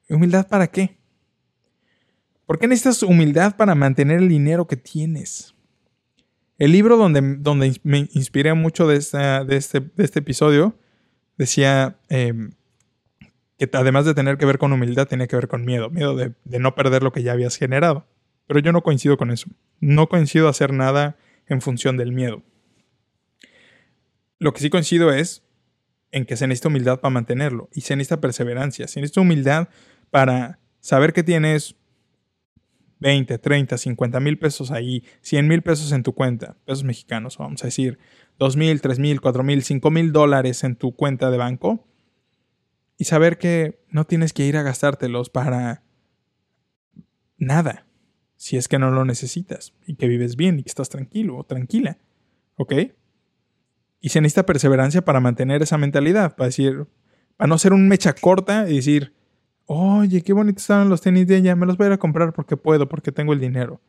¿Humildad 0.08 0.48
para 0.48 0.66
qué? 0.66 0.98
¿Por 2.46 2.58
qué 2.58 2.66
necesitas 2.66 3.02
humildad 3.02 3.56
para 3.56 3.74
mantener 3.74 4.18
el 4.18 4.28
dinero 4.28 4.66
que 4.66 4.76
tienes? 4.76 5.54
El 6.62 6.70
libro 6.70 6.96
donde, 6.96 7.20
donde 7.40 7.80
me 7.82 8.08
inspiré 8.12 8.54
mucho 8.54 8.86
de, 8.86 8.94
de, 8.94 9.56
este, 9.56 9.80
de 9.80 10.04
este, 10.04 10.20
episodio 10.20 10.78
decía 11.36 11.98
em, 12.08 12.52
que 13.58 13.68
además 13.72 14.04
de 14.04 14.14
tener 14.14 14.38
que 14.38 14.46
ver 14.46 14.58
con 14.58 14.72
humildad, 14.72 15.08
tenía 15.08 15.26
que 15.26 15.34
ver 15.34 15.48
con 15.48 15.64
miedo, 15.64 15.90
miedo 15.90 16.14
de, 16.14 16.34
de 16.44 16.58
no 16.60 16.76
perder 16.76 17.02
lo 17.02 17.10
que 17.10 17.24
ya 17.24 17.32
habías 17.32 17.56
generado. 17.56 18.06
Pero 18.46 18.60
yo 18.60 18.70
no 18.70 18.84
coincido 18.84 19.16
con 19.16 19.32
eso. 19.32 19.50
No 19.80 20.08
coincido 20.08 20.46
hacer 20.46 20.72
nada 20.72 21.16
en 21.48 21.62
función 21.62 21.96
del 21.96 22.12
miedo. 22.12 22.44
Lo 24.38 24.52
que 24.52 24.60
sí 24.60 24.70
coincido 24.70 25.12
es 25.12 25.42
en 26.12 26.26
que 26.26 26.36
se 26.36 26.46
necesita 26.46 26.68
humildad 26.68 27.00
para 27.00 27.10
mantenerlo 27.10 27.70
y 27.72 27.80
se 27.80 27.96
necesita 27.96 28.20
perseverancia, 28.20 28.86
se 28.86 29.00
necesita 29.00 29.20
humildad 29.20 29.68
para 30.12 30.60
saber 30.78 31.12
que 31.12 31.24
tienes 31.24 31.74
20, 33.02 33.38
30, 33.38 33.76
50 33.76 34.20
mil 34.20 34.38
pesos 34.38 34.70
ahí, 34.70 35.04
100 35.20 35.48
mil 35.48 35.62
pesos 35.62 35.92
en 35.92 36.02
tu 36.02 36.14
cuenta, 36.14 36.56
pesos 36.64 36.84
mexicanos, 36.84 37.36
vamos 37.36 37.62
a 37.62 37.66
decir, 37.66 37.98
2 38.38 38.56
mil, 38.56 38.80
3 38.80 38.98
mil, 38.98 39.20
4 39.20 39.42
mil, 39.42 39.62
5 39.62 39.90
mil 39.90 40.12
dólares 40.12 40.64
en 40.64 40.76
tu 40.76 40.94
cuenta 40.94 41.30
de 41.30 41.36
banco 41.36 41.86
y 42.96 43.04
saber 43.04 43.36
que 43.36 43.84
no 43.90 44.06
tienes 44.06 44.32
que 44.32 44.46
ir 44.46 44.56
a 44.56 44.62
gastártelos 44.62 45.28
para 45.28 45.82
nada 47.36 47.86
si 48.36 48.56
es 48.56 48.68
que 48.68 48.78
no 48.78 48.90
lo 48.90 49.04
necesitas 49.04 49.74
y 49.86 49.96
que 49.96 50.08
vives 50.08 50.36
bien 50.36 50.58
y 50.58 50.62
que 50.62 50.68
estás 50.68 50.88
tranquilo 50.88 51.36
o 51.36 51.44
tranquila. 51.44 51.98
¿Ok? 52.56 52.74
Y 54.00 54.08
se 54.08 54.20
necesita 54.20 54.46
perseverancia 54.46 55.04
para 55.04 55.20
mantener 55.20 55.62
esa 55.62 55.78
mentalidad, 55.78 56.34
para 56.34 56.46
decir, 56.46 56.86
para 57.36 57.48
no 57.48 57.58
ser 57.58 57.72
un 57.72 57.86
mecha 57.86 58.14
corta 58.14 58.68
y 58.68 58.76
decir, 58.76 59.14
oye, 59.66 60.22
qué 60.22 60.32
bonitos 60.32 60.62
estaban 60.62 60.88
los 60.88 61.00
tenis 61.00 61.26
de 61.26 61.36
ella, 61.36 61.56
me 61.56 61.66
los 61.66 61.76
voy 61.76 61.86
a 61.86 61.88
ir 61.88 61.92
a 61.94 61.98
comprar 61.98 62.32
porque 62.32 62.56
puedo, 62.56 62.88
porque 62.88 63.12
tengo 63.12 63.32
el 63.32 63.40
dinero. 63.40 63.80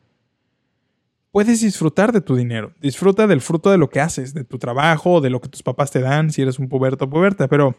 Puedes 1.30 1.60
disfrutar 1.60 2.12
de 2.12 2.20
tu 2.20 2.36
dinero, 2.36 2.72
disfruta 2.80 3.26
del 3.26 3.40
fruto 3.40 3.70
de 3.70 3.78
lo 3.78 3.90
que 3.90 4.00
haces, 4.00 4.34
de 4.34 4.44
tu 4.44 4.58
trabajo, 4.58 5.20
de 5.20 5.30
lo 5.30 5.40
que 5.40 5.48
tus 5.48 5.62
papás 5.62 5.90
te 5.90 6.00
dan, 6.00 6.30
si 6.30 6.42
eres 6.42 6.58
un 6.58 6.68
puberto 6.68 7.06
o 7.06 7.10
puberta, 7.10 7.48
pero 7.48 7.76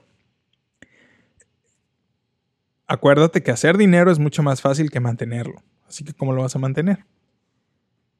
acuérdate 2.86 3.42
que 3.44 3.52
hacer 3.52 3.78
dinero 3.78 4.12
es 4.12 4.20
mucho 4.20 4.44
más 4.44 4.62
fácil 4.62 4.92
que 4.92 5.00
mantenerlo. 5.00 5.64
Así 5.88 6.04
que, 6.04 6.14
¿cómo 6.14 6.34
lo 6.34 6.42
vas 6.42 6.56
a 6.56 6.60
mantener? 6.60 7.06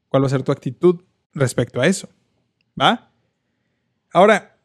¿Cuál 0.08 0.24
va 0.24 0.28
a 0.28 0.30
ser 0.30 0.44
tu 0.44 0.54
actitud 0.54 1.02
respecto 1.34 1.82
a 1.82 1.88
eso? 1.88 2.08
¿Va? 2.80 3.12
Ahora, 4.14 4.58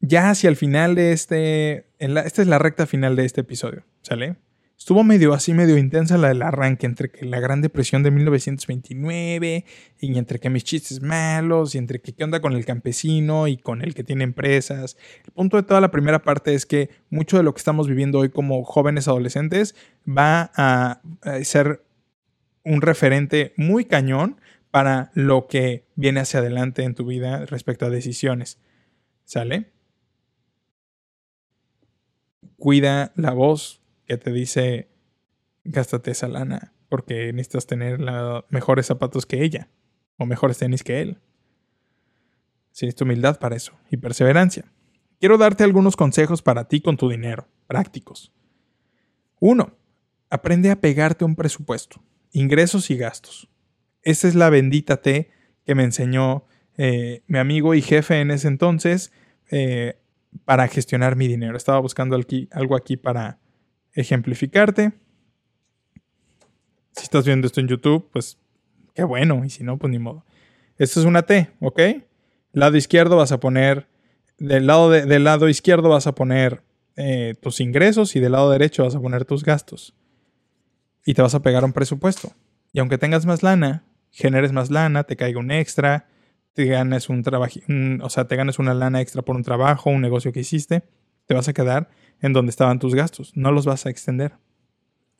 ya 0.00 0.30
hacia 0.30 0.48
el 0.48 0.56
final 0.56 0.94
de 0.94 1.12
este. 1.12 1.90
esta 1.98 2.42
es 2.42 2.48
la 2.48 2.58
recta 2.58 2.86
final 2.86 3.16
de 3.16 3.24
este 3.24 3.42
episodio, 3.42 3.84
¿sale? 4.02 4.36
Estuvo 4.78 5.02
medio 5.04 5.32
así, 5.32 5.54
medio 5.54 5.78
intensa 5.78 6.18
la 6.18 6.28
del 6.28 6.42
arranque 6.42 6.84
entre 6.84 7.10
que 7.10 7.24
la 7.24 7.40
Gran 7.40 7.62
Depresión 7.62 8.02
de 8.02 8.10
1929 8.10 9.64
y 10.00 10.18
entre 10.18 10.38
que 10.38 10.50
mis 10.50 10.64
chistes 10.64 11.00
malos 11.00 11.74
y 11.74 11.78
entre 11.78 12.00
que 12.00 12.12
qué 12.12 12.24
onda 12.24 12.40
con 12.40 12.52
el 12.52 12.66
campesino 12.66 13.48
y 13.48 13.56
con 13.56 13.80
el 13.80 13.94
que 13.94 14.04
tiene 14.04 14.24
empresas. 14.24 14.98
El 15.24 15.32
punto 15.32 15.56
de 15.56 15.62
toda 15.62 15.80
la 15.80 15.90
primera 15.90 16.22
parte 16.22 16.52
es 16.52 16.66
que 16.66 16.90
mucho 17.08 17.38
de 17.38 17.42
lo 17.42 17.54
que 17.54 17.58
estamos 17.58 17.88
viviendo 17.88 18.18
hoy 18.18 18.28
como 18.28 18.64
jóvenes 18.64 19.08
adolescentes 19.08 19.74
va 20.06 20.50
a 20.54 21.00
ser 21.42 21.82
un 22.62 22.82
referente 22.82 23.54
muy 23.56 23.86
cañón 23.86 24.38
para 24.70 25.10
lo 25.14 25.46
que 25.46 25.86
viene 25.94 26.20
hacia 26.20 26.40
adelante 26.40 26.82
en 26.82 26.94
tu 26.94 27.06
vida 27.06 27.46
respecto 27.46 27.86
a 27.86 27.90
decisiones. 27.90 28.58
¿Sale? 29.24 29.72
Cuida 32.58 33.12
la 33.16 33.32
voz 33.32 33.85
que 34.06 34.16
te 34.16 34.32
dice, 34.32 34.88
gástate 35.64 36.10
esa 36.10 36.28
lana, 36.28 36.72
porque 36.88 37.32
necesitas 37.32 37.66
tener 37.66 37.98
mejores 38.48 38.86
zapatos 38.86 39.26
que 39.26 39.42
ella, 39.42 39.68
o 40.16 40.26
mejores 40.26 40.58
tenis 40.58 40.82
que 40.82 41.00
él. 41.00 41.18
Si 42.72 42.90
tu 42.92 43.04
humildad 43.04 43.38
para 43.38 43.56
eso, 43.56 43.72
y 43.90 43.96
perseverancia. 43.96 44.64
Quiero 45.18 45.38
darte 45.38 45.64
algunos 45.64 45.96
consejos 45.96 46.42
para 46.42 46.68
ti 46.68 46.80
con 46.80 46.96
tu 46.96 47.08
dinero, 47.08 47.48
prácticos. 47.66 48.32
Uno, 49.40 49.76
aprende 50.30 50.70
a 50.70 50.80
pegarte 50.80 51.24
un 51.24 51.36
presupuesto 51.36 52.02
ingresos 52.36 52.90
y 52.90 52.96
gastos. 52.96 53.48
Esa 54.02 54.28
es 54.28 54.34
la 54.34 54.50
bendita 54.50 54.98
T 54.98 55.30
que 55.64 55.74
me 55.74 55.84
enseñó 55.84 56.44
eh, 56.76 57.22
mi 57.26 57.38
amigo 57.38 57.74
y 57.74 57.80
jefe 57.80 58.20
en 58.20 58.30
ese 58.30 58.48
entonces 58.48 59.10
eh, 59.50 59.98
para 60.44 60.68
gestionar 60.68 61.16
mi 61.16 61.28
dinero. 61.28 61.56
Estaba 61.56 61.78
buscando 61.78 62.14
algo 62.50 62.76
aquí 62.76 62.98
para 62.98 63.38
ejemplificarte. 63.96 64.92
Si 66.92 67.02
estás 67.02 67.26
viendo 67.26 67.46
esto 67.46 67.60
en 67.60 67.68
YouTube, 67.68 68.08
pues 68.12 68.38
qué 68.94 69.02
bueno, 69.04 69.44
y 69.44 69.50
si 69.50 69.64
no, 69.64 69.78
pues 69.78 69.90
ni 69.90 69.98
modo. 69.98 70.24
Esta 70.78 71.00
es 71.00 71.06
una 71.06 71.22
T, 71.22 71.50
¿ok? 71.60 71.80
Lado 72.52 72.76
izquierdo 72.76 73.16
vas 73.16 73.32
a 73.32 73.40
poner, 73.40 73.88
del 74.38 74.66
lado, 74.66 74.90
del 74.90 75.24
lado 75.24 75.48
izquierdo 75.48 75.88
vas 75.88 76.06
a 76.06 76.14
poner 76.14 76.62
eh, 76.96 77.34
tus 77.40 77.60
ingresos 77.60 78.16
y 78.16 78.20
del 78.20 78.32
lado 78.32 78.50
derecho 78.50 78.84
vas 78.84 78.94
a 78.94 79.00
poner 79.00 79.24
tus 79.24 79.44
gastos. 79.44 79.94
Y 81.04 81.14
te 81.14 81.22
vas 81.22 81.34
a 81.34 81.42
pegar 81.42 81.64
un 81.64 81.72
presupuesto. 81.72 82.32
Y 82.72 82.78
aunque 82.78 82.98
tengas 82.98 83.26
más 83.26 83.42
lana, 83.42 83.84
generes 84.10 84.52
más 84.52 84.70
lana, 84.70 85.04
te 85.04 85.16
caiga 85.16 85.38
un 85.38 85.50
extra, 85.50 86.08
te 86.52 86.64
ganes 86.66 87.08
un 87.08 87.22
trabajo, 87.22 87.60
o 88.00 88.10
sea, 88.10 88.26
te 88.26 88.36
ganes 88.36 88.58
una 88.58 88.74
lana 88.74 89.00
extra 89.00 89.22
por 89.22 89.36
un 89.36 89.42
trabajo, 89.42 89.90
un 89.90 90.00
negocio 90.00 90.32
que 90.32 90.40
hiciste, 90.40 90.82
te 91.26 91.34
vas 91.34 91.48
a 91.48 91.52
quedar 91.52 91.90
en 92.20 92.32
donde 92.32 92.50
estaban 92.50 92.78
tus 92.78 92.94
gastos, 92.94 93.32
no 93.34 93.52
los 93.52 93.66
vas 93.66 93.86
a 93.86 93.90
extender. 93.90 94.34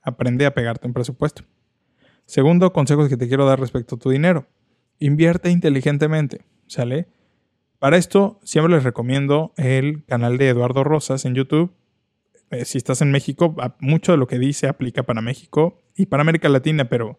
Aprende 0.03 0.47
a 0.47 0.55
pegarte 0.55 0.87
un 0.87 0.93
presupuesto. 0.93 1.43
Segundo 2.27 2.73
consejo 2.73 3.09
que 3.09 3.17
te 3.17 3.29
quiero 3.29 3.47
dar 3.47 3.61
respecto 3.61 3.97
a 3.97 3.99
tu 3.99 4.11
dinero. 4.11 4.47
Invierte 4.99 5.51
inteligentemente, 5.51 6.43
¿sale? 6.67 7.07
Para 7.79 7.97
esto 7.97 8.41
siempre 8.43 8.75
les 8.75 8.85
recomiendo 8.85 9.53
el 9.57 10.05
canal 10.07 10.39
de 10.39 10.49
Eduardo 10.49 10.83
Rosas 10.83 11.25
en 11.25 11.35
YouTube. 11.35 11.73
Eh, 12.51 12.65
si 12.65 12.79
estás 12.79 13.03
en 13.03 13.13
México, 13.13 13.55
mucho 13.81 14.13
de 14.13 14.19
lo 14.19 14.27
que 14.27 14.39
dice 14.39 14.67
aplica 14.67 15.03
para 15.03 15.21
México 15.21 15.83
y 15.95 16.07
para 16.07 16.23
América 16.23 16.49
Latina, 16.49 16.89
pero 16.89 17.19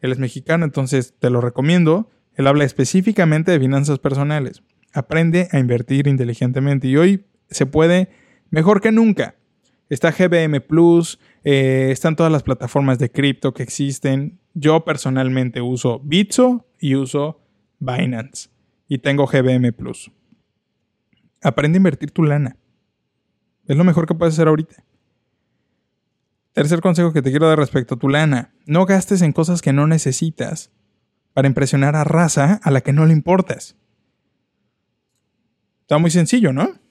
él 0.00 0.10
es 0.12 0.18
mexicano, 0.18 0.64
entonces 0.64 1.14
te 1.18 1.30
lo 1.30 1.40
recomiendo. 1.40 2.10
Él 2.34 2.46
habla 2.46 2.64
específicamente 2.64 3.52
de 3.52 3.60
finanzas 3.60 3.98
personales. 4.00 4.62
Aprende 4.92 5.48
a 5.52 5.58
invertir 5.58 6.08
inteligentemente 6.08 6.88
y 6.88 6.96
hoy 6.96 7.24
se 7.48 7.66
puede 7.66 8.10
mejor 8.52 8.80
que 8.80 8.92
nunca. 8.92 9.34
Está 9.88 10.12
GBM 10.12 10.60
Plus, 10.60 11.18
eh, 11.42 11.88
están 11.90 12.14
todas 12.14 12.30
las 12.30 12.44
plataformas 12.44 12.98
de 13.00 13.10
cripto 13.10 13.52
que 13.52 13.64
existen. 13.64 14.38
Yo 14.54 14.84
personalmente 14.84 15.60
uso 15.60 16.00
Bitso 16.04 16.64
y 16.78 16.94
uso 16.94 17.40
Binance 17.80 18.50
y 18.86 18.98
tengo 18.98 19.26
GBM 19.26 19.72
Plus. 19.72 20.12
Aprende 21.42 21.76
a 21.76 21.80
invertir 21.80 22.12
tu 22.12 22.22
lana. 22.22 22.56
Es 23.66 23.76
lo 23.76 23.84
mejor 23.84 24.06
que 24.06 24.14
puedes 24.14 24.34
hacer 24.34 24.48
ahorita. 24.48 24.84
Tercer 26.52 26.80
consejo 26.80 27.12
que 27.12 27.22
te 27.22 27.30
quiero 27.30 27.48
dar 27.48 27.58
respecto 27.58 27.94
a 27.94 27.98
tu 27.98 28.08
lana. 28.08 28.54
No 28.66 28.86
gastes 28.86 29.22
en 29.22 29.32
cosas 29.32 29.62
que 29.62 29.72
no 29.72 29.86
necesitas 29.86 30.70
para 31.32 31.48
impresionar 31.48 31.96
a 31.96 32.04
raza 32.04 32.60
a 32.62 32.70
la 32.70 32.82
que 32.82 32.92
no 32.92 33.06
le 33.06 33.14
importas. 33.14 33.76
Está 35.80 35.98
muy 35.98 36.10
sencillo, 36.10 36.52
¿no? 36.52 36.81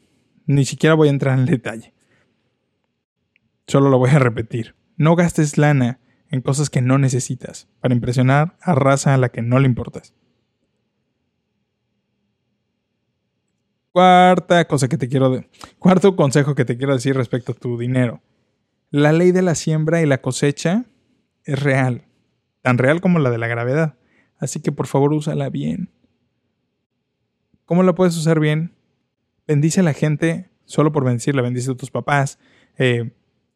Ni 0.52 0.66
siquiera 0.66 0.96
voy 0.96 1.08
a 1.08 1.12
entrar 1.12 1.40
en 1.40 1.46
detalle. 1.46 1.94
Solo 3.68 3.90
lo 3.90 3.98
voy 3.98 4.10
a 4.10 4.20
repetir. 4.20 4.76
No 4.98 5.16
gastes 5.16 5.58
lana 5.58 6.02
en 6.30 6.42
cosas 6.42 6.70
que 6.70 6.82
no 6.82 6.98
necesitas 6.98 7.70
para 7.80 7.94
impresionar 7.94 8.58
a 8.60 8.76
raza 8.76 9.14
a 9.14 9.18
la 9.18 9.30
que 9.30 9.42
no 9.42 9.60
le 9.60 9.68
importas. 9.68 10.14
Cuarta 13.94 14.68
cosa 14.68 14.90
que 14.90 14.98
te 14.98 15.08
quiero 15.08 15.42
cuarto 15.80 16.18
consejo 16.18 16.54
que 16.54 16.66
te 16.66 16.78
quiero 16.78 16.94
decir 16.94 17.16
respecto 17.16 17.54
a 17.54 17.56
tu 17.56 17.78
dinero. 17.78 18.22
La 18.90 19.14
ley 19.14 19.32
de 19.32 19.44
la 19.44 19.56
siembra 19.56 20.02
y 20.02 20.06
la 20.06 20.22
cosecha 20.22 20.84
es 21.46 21.64
real, 21.64 22.08
tan 22.62 22.78
real 22.78 23.00
como 23.00 23.20
la 23.20 23.30
de 23.30 23.38
la 23.38 23.48
gravedad. 23.48 23.98
Así 24.38 24.60
que 24.60 24.74
por 24.74 24.88
favor 24.88 25.14
úsala 25.14 25.50
bien. 25.50 25.92
¿Cómo 27.64 27.84
la 27.84 27.96
puedes 27.96 28.18
usar 28.18 28.42
bien? 28.42 28.81
Bendice 29.47 29.80
a 29.82 29.84
la 29.84 29.93
gente 29.93 30.49
solo 30.65 30.91
por 30.91 31.04
bendecirla. 31.04 31.41
Bendice 31.41 31.71
a 31.71 31.75
tus 31.75 31.91
papás. 31.91 32.39
Eh, 32.77 33.12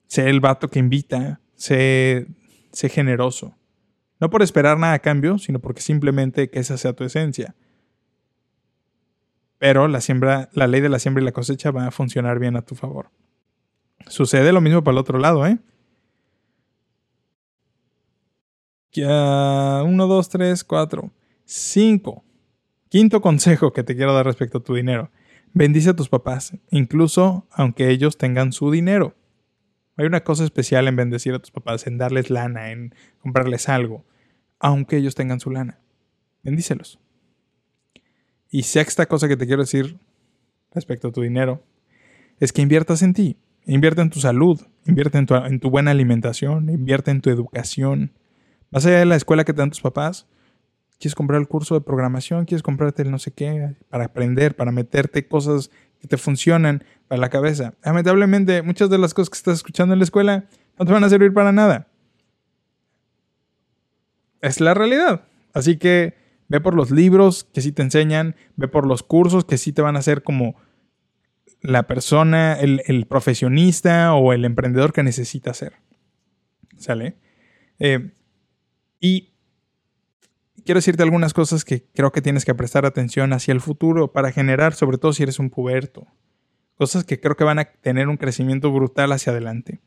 sé 0.07 0.29
el 0.29 0.39
vato 0.39 0.69
que 0.69 0.79
invita. 0.79 1.39
Sé, 1.55 2.27
sé 2.71 2.89
generoso. 2.89 3.55
No 4.19 4.29
por 4.29 4.41
esperar 4.41 4.77
nada 4.77 4.93
a 4.93 4.99
cambio, 4.99 5.37
sino 5.37 5.59
porque 5.59 5.81
simplemente 5.81 6.49
que 6.49 6.59
esa 6.59 6.77
sea 6.77 6.93
tu 6.93 7.03
esencia. 7.03 7.55
Pero 9.57 9.87
la, 9.87 10.01
siembra, 10.01 10.49
la 10.53 10.67
ley 10.67 10.81
de 10.81 10.89
la 10.89 10.99
siembra 10.99 11.21
y 11.21 11.25
la 11.25 11.31
cosecha 11.31 11.71
va 11.71 11.87
a 11.87 11.91
funcionar 11.91 12.39
bien 12.39 12.55
a 12.55 12.61
tu 12.61 12.75
favor. 12.75 13.09
Sucede 14.07 14.51
lo 14.51 14.61
mismo 14.61 14.83
para 14.83 14.93
el 14.93 14.99
otro 14.99 15.19
lado, 15.19 15.45
¿eh? 15.47 15.57
uno, 19.03 20.07
dos, 20.07 20.29
tres, 20.29 20.63
cuatro, 20.63 21.11
cinco. 21.43 22.23
Quinto 22.89 23.21
consejo 23.21 23.73
que 23.73 23.83
te 23.83 23.95
quiero 23.95 24.13
dar 24.13 24.25
respecto 24.25 24.59
a 24.59 24.63
tu 24.63 24.75
dinero. 24.75 25.09
Bendice 25.57 25.91
a 25.91 25.95
tus 25.95 26.09
papás, 26.09 26.51
incluso 26.69 27.47
aunque 27.49 27.89
ellos 27.89 28.17
tengan 28.17 28.51
su 28.51 28.71
dinero. 28.71 29.15
Hay 29.95 30.05
una 30.05 30.25
cosa 30.25 30.43
especial 30.43 30.85
en 30.89 30.97
bendecir 30.97 31.33
a 31.33 31.39
tus 31.39 31.51
papás, 31.51 31.87
en 31.87 31.97
darles 31.97 32.29
lana, 32.29 32.71
en 32.71 32.93
comprarles 33.21 33.69
algo, 33.69 34.05
aunque 34.59 34.97
ellos 34.97 35.15
tengan 35.15 35.39
su 35.39 35.51
lana. 35.51 35.79
Bendícelos. 36.43 36.99
Y 38.49 38.63
sexta 38.63 39.05
cosa 39.05 39.29
que 39.29 39.37
te 39.37 39.47
quiero 39.47 39.63
decir 39.63 39.97
respecto 40.73 41.07
a 41.07 41.11
tu 41.13 41.21
dinero 41.21 41.63
es 42.41 42.51
que 42.51 42.61
inviertas 42.61 43.01
en 43.01 43.13
ti. 43.13 43.37
Invierte 43.65 44.01
en 44.01 44.09
tu 44.09 44.19
salud, 44.19 44.59
invierte 44.85 45.19
en 45.19 45.25
tu, 45.25 45.35
en 45.35 45.61
tu 45.61 45.69
buena 45.69 45.91
alimentación, 45.91 46.69
invierte 46.69 47.11
en 47.11 47.21
tu 47.21 47.29
educación, 47.29 48.11
más 48.71 48.85
allá 48.85 48.99
de 48.99 49.05
la 49.05 49.15
escuela 49.15 49.45
que 49.45 49.53
te 49.53 49.59
dan 49.59 49.69
tus 49.69 49.79
papás, 49.79 50.27
quieres 50.99 51.15
comprar 51.15 51.39
el 51.39 51.47
curso 51.47 51.75
de 51.75 51.81
programación, 51.81 52.45
quieres 52.45 52.63
comprarte 52.63 53.01
el 53.03 53.11
no 53.11 53.19
sé 53.19 53.31
qué, 53.31 53.75
para 53.89 54.05
aprender, 54.05 54.55
para 54.55 54.71
meterte 54.71 55.27
cosas 55.27 55.69
que 55.99 56.07
te 56.07 56.17
funcionan 56.17 56.83
para 57.07 57.19
la 57.19 57.29
cabeza. 57.29 57.73
Lamentablemente, 57.83 58.61
muchas 58.61 58.89
de 58.89 58.97
las 58.97 59.13
cosas 59.13 59.29
que 59.29 59.37
estás 59.37 59.55
escuchando 59.55 59.93
en 59.93 59.99
la 59.99 60.05
escuela 60.05 60.45
no 60.77 60.85
te 60.85 60.91
van 60.91 61.03
a 61.03 61.09
servir 61.09 61.33
para 61.33 61.51
nada. 61.51 61.87
Es 64.41 64.59
la 64.59 64.73
realidad. 64.73 65.25
Así 65.53 65.77
que 65.77 66.15
ve 66.47 66.61
por 66.61 66.75
los 66.75 66.91
libros 66.91 67.45
que 67.53 67.61
sí 67.61 67.71
te 67.71 67.81
enseñan, 67.81 68.35
ve 68.55 68.67
por 68.67 68.85
los 68.85 69.03
cursos 69.03 69.45
que 69.45 69.57
sí 69.57 69.73
te 69.73 69.81
van 69.81 69.95
a 69.95 69.99
hacer 69.99 70.23
como 70.23 70.55
la 71.61 71.87
persona, 71.87 72.53
el, 72.53 73.07
profesionista 73.07 74.13
o 74.13 74.33
el 74.33 74.45
emprendedor 74.45 74.93
que 74.93 75.03
necesita 75.03 75.53
ser. 75.53 75.73
¿Sale? 76.77 77.15
Eh, 77.79 78.11
y 78.99 79.34
quiero 80.65 80.79
decirte 80.79 81.03
algunas 81.03 81.33
cosas 81.33 81.63
que 81.63 81.85
creo 81.93 82.11
que 82.11 82.21
tienes 82.21 82.43
que 82.43 82.55
prestar 82.55 82.85
atención 82.85 83.31
hacia 83.31 83.53
el 83.53 83.61
futuro 83.61 84.11
para 84.11 84.31
generar, 84.31 84.73
sobre 84.73 84.97
todo 84.97 85.13
si 85.13 85.23
eres 85.23 85.39
un 85.39 85.49
puberto. 85.49 86.07
Cosas 86.75 87.05
que 87.05 87.19
creo 87.19 87.37
que 87.37 87.43
van 87.43 87.59
a 87.59 87.65
tener 87.65 88.09
un 88.09 88.17
crecimiento 88.17 88.71
brutal 88.71 89.11
hacia 89.11 89.31
adelante. 89.31 89.79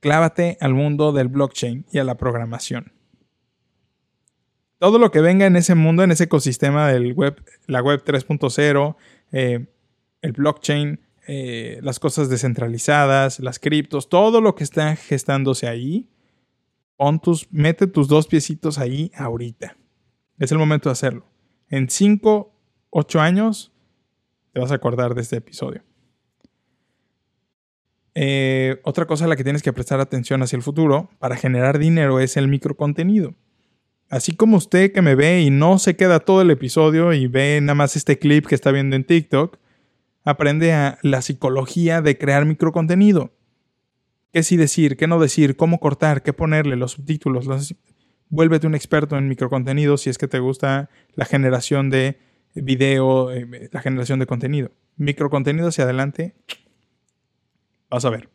Clávate 0.00 0.58
al 0.60 0.74
mundo 0.74 1.12
del 1.12 1.28
blockchain 1.28 1.86
y 1.90 1.98
a 1.98 2.04
la 2.04 2.16
programación. 2.16 2.92
Todo 4.78 4.98
lo 4.98 5.10
que 5.10 5.20
venga 5.20 5.46
en 5.46 5.56
ese 5.56 5.74
mundo, 5.74 6.02
en 6.02 6.10
ese 6.10 6.24
ecosistema 6.24 6.90
del 6.90 7.12
web, 7.12 7.42
la 7.66 7.82
web 7.82 8.02
3.0, 8.04 8.96
eh, 9.32 9.66
el 10.22 10.32
blockchain, 10.32 11.00
eh, 11.26 11.78
las 11.82 12.00
cosas 12.00 12.28
descentralizadas, 12.28 13.40
las 13.40 13.58
criptos, 13.58 14.08
todo 14.08 14.40
lo 14.40 14.54
que 14.54 14.64
está 14.64 14.96
gestándose 14.96 15.68
ahí, 15.68 16.08
tus, 17.22 17.48
mete 17.50 17.86
tus 17.86 18.08
dos 18.08 18.26
piecitos 18.26 18.78
ahí 18.78 19.10
ahorita. 19.16 19.76
Es 20.38 20.52
el 20.52 20.58
momento 20.58 20.88
de 20.88 20.92
hacerlo. 20.92 21.26
En 21.68 21.88
5, 21.88 22.52
8 22.90 23.20
años 23.20 23.72
te 24.52 24.60
vas 24.60 24.70
a 24.70 24.74
acordar 24.74 25.14
de 25.14 25.22
este 25.22 25.36
episodio. 25.36 25.82
Eh, 28.14 28.80
otra 28.84 29.06
cosa 29.06 29.24
a 29.24 29.28
la 29.28 29.36
que 29.36 29.44
tienes 29.44 29.62
que 29.62 29.72
prestar 29.72 30.00
atención 30.00 30.42
hacia 30.42 30.56
el 30.56 30.62
futuro 30.62 31.10
para 31.18 31.36
generar 31.36 31.78
dinero 31.78 32.20
es 32.20 32.36
el 32.36 32.48
microcontenido. 32.48 33.34
Así 34.08 34.34
como 34.34 34.56
usted 34.56 34.92
que 34.92 35.02
me 35.02 35.14
ve 35.14 35.40
y 35.40 35.50
no 35.50 35.78
se 35.78 35.96
queda 35.96 36.20
todo 36.20 36.42
el 36.42 36.50
episodio 36.50 37.12
y 37.12 37.28
ve 37.28 37.60
nada 37.62 37.76
más 37.76 37.96
este 37.96 38.18
clip 38.18 38.46
que 38.46 38.56
está 38.56 38.72
viendo 38.72 38.96
en 38.96 39.04
TikTok, 39.04 39.56
aprende 40.24 40.72
a 40.72 40.98
la 41.02 41.22
psicología 41.22 42.02
de 42.02 42.18
crear 42.18 42.44
microcontenido 42.44 43.32
qué 44.32 44.42
sí 44.42 44.56
decir, 44.56 44.96
qué 44.96 45.06
no 45.06 45.18
decir, 45.18 45.56
cómo 45.56 45.80
cortar, 45.80 46.22
qué 46.22 46.32
ponerle, 46.32 46.76
los 46.76 46.92
subtítulos. 46.92 47.74
Vuélvete 48.28 48.66
un 48.66 48.74
experto 48.74 49.16
en 49.18 49.28
microcontenido 49.28 49.96
si 49.96 50.10
es 50.10 50.18
que 50.18 50.28
te 50.28 50.38
gusta 50.38 50.88
la 51.14 51.24
generación 51.24 51.90
de 51.90 52.18
video, 52.54 53.32
eh, 53.32 53.68
la 53.72 53.80
generación 53.80 54.18
de 54.18 54.26
contenido. 54.26 54.72
Microcontenido 54.96 55.68
hacia 55.68 55.84
adelante. 55.84 56.34
Vas 57.88 58.04
a 58.04 58.10
ver. 58.10 58.28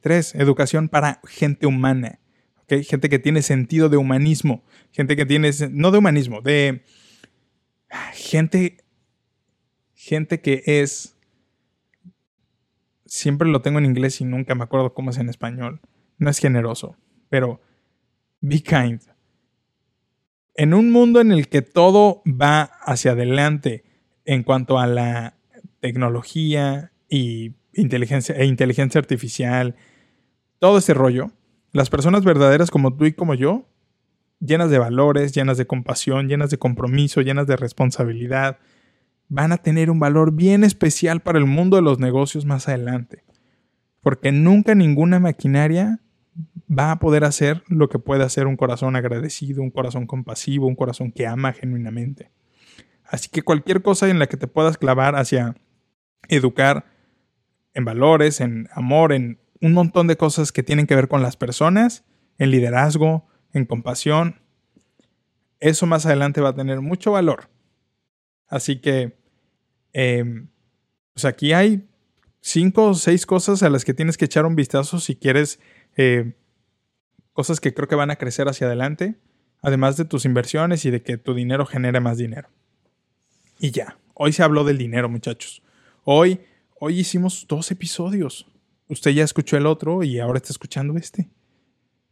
Tres, 0.00 0.34
educación 0.34 0.88
para 0.88 1.20
gente 1.26 1.66
humana. 1.66 2.20
Gente 2.68 3.08
que 3.08 3.18
tiene 3.18 3.42
sentido 3.42 3.88
de 3.88 3.96
humanismo. 3.96 4.64
Gente 4.92 5.16
que 5.16 5.24
tiene, 5.24 5.50
no 5.70 5.90
de 5.90 5.98
humanismo, 5.98 6.42
de 6.42 6.84
gente, 8.12 8.84
gente 9.94 10.40
que 10.40 10.62
es 10.66 11.17
siempre 13.08 13.48
lo 13.48 13.62
tengo 13.62 13.78
en 13.78 13.86
inglés 13.86 14.20
y 14.20 14.24
nunca 14.24 14.54
me 14.54 14.62
acuerdo 14.62 14.94
cómo 14.94 15.10
es 15.10 15.18
en 15.18 15.28
español. 15.28 15.80
No 16.18 16.30
es 16.30 16.38
generoso, 16.38 16.96
pero 17.28 17.60
Be 18.40 18.60
kind. 18.62 19.00
En 20.54 20.74
un 20.74 20.92
mundo 20.92 21.20
en 21.20 21.32
el 21.32 21.48
que 21.48 21.62
todo 21.62 22.22
va 22.26 22.62
hacia 22.62 23.12
adelante 23.12 23.84
en 24.24 24.42
cuanto 24.42 24.78
a 24.78 24.86
la 24.86 25.36
tecnología 25.80 26.92
y 27.08 27.54
inteligencia, 27.72 28.36
e 28.36 28.44
inteligencia 28.44 29.00
artificial, 29.00 29.76
todo 30.58 30.78
ese 30.78 30.94
rollo, 30.94 31.32
las 31.72 31.90
personas 31.90 32.24
verdaderas 32.24 32.70
como 32.70 32.96
tú 32.96 33.06
y 33.06 33.12
como 33.12 33.34
yo, 33.34 33.68
llenas 34.40 34.70
de 34.70 34.78
valores, 34.78 35.32
llenas 35.32 35.58
de 35.58 35.66
compasión, 35.66 36.28
llenas 36.28 36.50
de 36.50 36.58
compromiso, 36.58 37.20
llenas 37.22 37.46
de 37.46 37.56
responsabilidad, 37.56 38.58
van 39.28 39.52
a 39.52 39.58
tener 39.58 39.90
un 39.90 40.00
valor 40.00 40.32
bien 40.32 40.64
especial 40.64 41.20
para 41.20 41.38
el 41.38 41.44
mundo 41.44 41.76
de 41.76 41.82
los 41.82 41.98
negocios 41.98 42.44
más 42.44 42.68
adelante. 42.68 43.24
Porque 44.00 44.32
nunca 44.32 44.74
ninguna 44.74 45.20
maquinaria 45.20 46.00
va 46.70 46.92
a 46.92 46.98
poder 46.98 47.24
hacer 47.24 47.62
lo 47.68 47.88
que 47.88 47.98
puede 47.98 48.24
hacer 48.24 48.46
un 48.46 48.56
corazón 48.56 48.96
agradecido, 48.96 49.62
un 49.62 49.70
corazón 49.70 50.06
compasivo, 50.06 50.66
un 50.66 50.76
corazón 50.76 51.12
que 51.12 51.26
ama 51.26 51.52
genuinamente. 51.52 52.30
Así 53.04 53.28
que 53.28 53.42
cualquier 53.42 53.82
cosa 53.82 54.08
en 54.08 54.18
la 54.18 54.26
que 54.26 54.36
te 54.36 54.46
puedas 54.46 54.78
clavar 54.78 55.16
hacia 55.16 55.56
educar 56.28 56.86
en 57.74 57.84
valores, 57.84 58.40
en 58.40 58.68
amor, 58.72 59.12
en 59.12 59.40
un 59.60 59.72
montón 59.72 60.06
de 60.06 60.16
cosas 60.16 60.52
que 60.52 60.62
tienen 60.62 60.86
que 60.86 60.94
ver 60.94 61.08
con 61.08 61.22
las 61.22 61.36
personas, 61.36 62.04
en 62.38 62.50
liderazgo, 62.50 63.26
en 63.52 63.64
compasión, 63.64 64.40
eso 65.60 65.86
más 65.86 66.06
adelante 66.06 66.40
va 66.40 66.50
a 66.50 66.54
tener 66.54 66.80
mucho 66.80 67.12
valor. 67.12 67.50
Así 68.46 68.80
que, 68.80 69.17
pues 69.92 71.24
aquí 71.24 71.52
hay 71.52 71.88
cinco 72.40 72.86
o 72.86 72.94
seis 72.94 73.26
cosas 73.26 73.62
a 73.62 73.70
las 73.70 73.84
que 73.84 73.94
tienes 73.94 74.16
que 74.16 74.26
echar 74.26 74.46
un 74.46 74.56
vistazo 74.56 75.00
si 75.00 75.16
quieres 75.16 75.60
eh, 75.96 76.34
cosas 77.32 77.60
que 77.60 77.74
creo 77.74 77.88
que 77.88 77.94
van 77.94 78.10
a 78.10 78.16
crecer 78.16 78.48
hacia 78.48 78.66
adelante, 78.66 79.16
además 79.62 79.96
de 79.96 80.04
tus 80.04 80.24
inversiones 80.24 80.84
y 80.84 80.90
de 80.90 81.02
que 81.02 81.18
tu 81.18 81.34
dinero 81.34 81.66
genere 81.66 82.00
más 82.00 82.18
dinero. 82.18 82.48
Y 83.60 83.70
ya, 83.70 83.98
hoy 84.14 84.32
se 84.32 84.42
habló 84.42 84.64
del 84.64 84.78
dinero, 84.78 85.08
muchachos. 85.08 85.62
Hoy, 86.04 86.40
hoy 86.80 87.00
hicimos 87.00 87.46
dos 87.48 87.70
episodios. 87.70 88.46
Usted 88.88 89.10
ya 89.10 89.24
escuchó 89.24 89.56
el 89.56 89.66
otro 89.66 90.02
y 90.02 90.18
ahora 90.18 90.38
está 90.38 90.50
escuchando 90.50 90.96
este. 90.96 91.28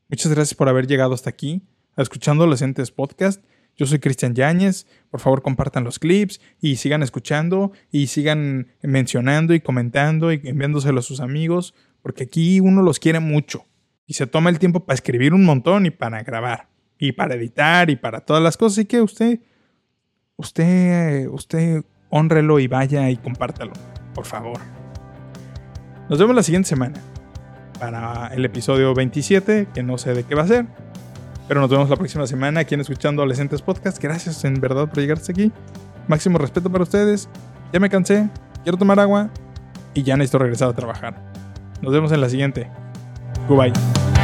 Muchas 0.08 0.32
gracias 0.32 0.54
por 0.54 0.68
haber 0.68 0.86
llegado 0.86 1.14
hasta 1.14 1.30
aquí, 1.30 1.62
escuchando 1.96 2.46
los 2.46 2.62
entes 2.62 2.90
podcast. 2.90 3.42
Yo 3.76 3.86
soy 3.86 3.98
Cristian 3.98 4.34
Yáñez. 4.34 4.86
Por 5.10 5.20
favor, 5.20 5.42
compartan 5.42 5.84
los 5.84 5.98
clips 5.98 6.40
y 6.60 6.76
sigan 6.76 7.02
escuchando 7.02 7.72
y 7.90 8.06
sigan 8.08 8.68
mencionando 8.82 9.54
y 9.54 9.60
comentando 9.60 10.32
y 10.32 10.40
enviándoselo 10.44 11.00
a 11.00 11.02
sus 11.02 11.20
amigos, 11.20 11.74
porque 12.02 12.24
aquí 12.24 12.60
uno 12.60 12.82
los 12.82 12.98
quiere 12.98 13.20
mucho 13.20 13.64
y 14.06 14.14
se 14.14 14.26
toma 14.26 14.50
el 14.50 14.58
tiempo 14.58 14.80
para 14.80 14.94
escribir 14.94 15.34
un 15.34 15.44
montón 15.44 15.86
y 15.86 15.90
para 15.90 16.22
grabar 16.22 16.68
y 16.98 17.12
para 17.12 17.34
editar 17.34 17.90
y 17.90 17.96
para 17.96 18.20
todas 18.20 18.42
las 18.42 18.56
cosas. 18.56 18.78
Así 18.78 18.86
que 18.86 19.02
usted, 19.02 19.40
usted, 20.36 21.28
usted, 21.28 21.84
honrelo 22.08 22.58
y 22.58 22.68
vaya 22.68 23.10
y 23.10 23.16
compártalo, 23.16 23.72
por 24.14 24.24
favor. 24.24 24.58
Nos 26.08 26.18
vemos 26.18 26.36
la 26.36 26.42
siguiente 26.42 26.68
semana 26.68 27.00
para 27.78 28.28
el 28.28 28.44
episodio 28.44 28.94
27, 28.94 29.68
que 29.74 29.82
no 29.82 29.98
sé 29.98 30.14
de 30.14 30.24
qué 30.24 30.34
va 30.34 30.42
a 30.42 30.46
ser. 30.46 30.66
Pero 31.48 31.60
nos 31.60 31.70
vemos 31.70 31.88
la 31.88 31.96
próxima 31.96 32.26
semana 32.26 32.60
aquí 32.60 32.74
en 32.74 32.80
Escuchando 32.80 33.22
Adolescentes 33.22 33.62
Podcast. 33.62 34.02
Gracias 34.02 34.44
en 34.44 34.60
verdad 34.60 34.88
por 34.88 34.98
llegar 34.98 35.18
hasta 35.18 35.32
aquí. 35.32 35.52
Máximo 36.08 36.38
respeto 36.38 36.70
para 36.70 36.82
ustedes. 36.82 37.28
Ya 37.72 37.80
me 37.80 37.88
cansé, 37.88 38.28
quiero 38.62 38.78
tomar 38.78 38.98
agua 38.98 39.30
y 39.94 40.02
ya 40.02 40.16
necesito 40.16 40.38
regresar 40.38 40.68
a 40.68 40.72
trabajar. 40.72 41.22
Nos 41.82 41.92
vemos 41.92 42.10
en 42.12 42.20
la 42.20 42.28
siguiente. 42.28 42.68
Goodbye. 43.48 44.15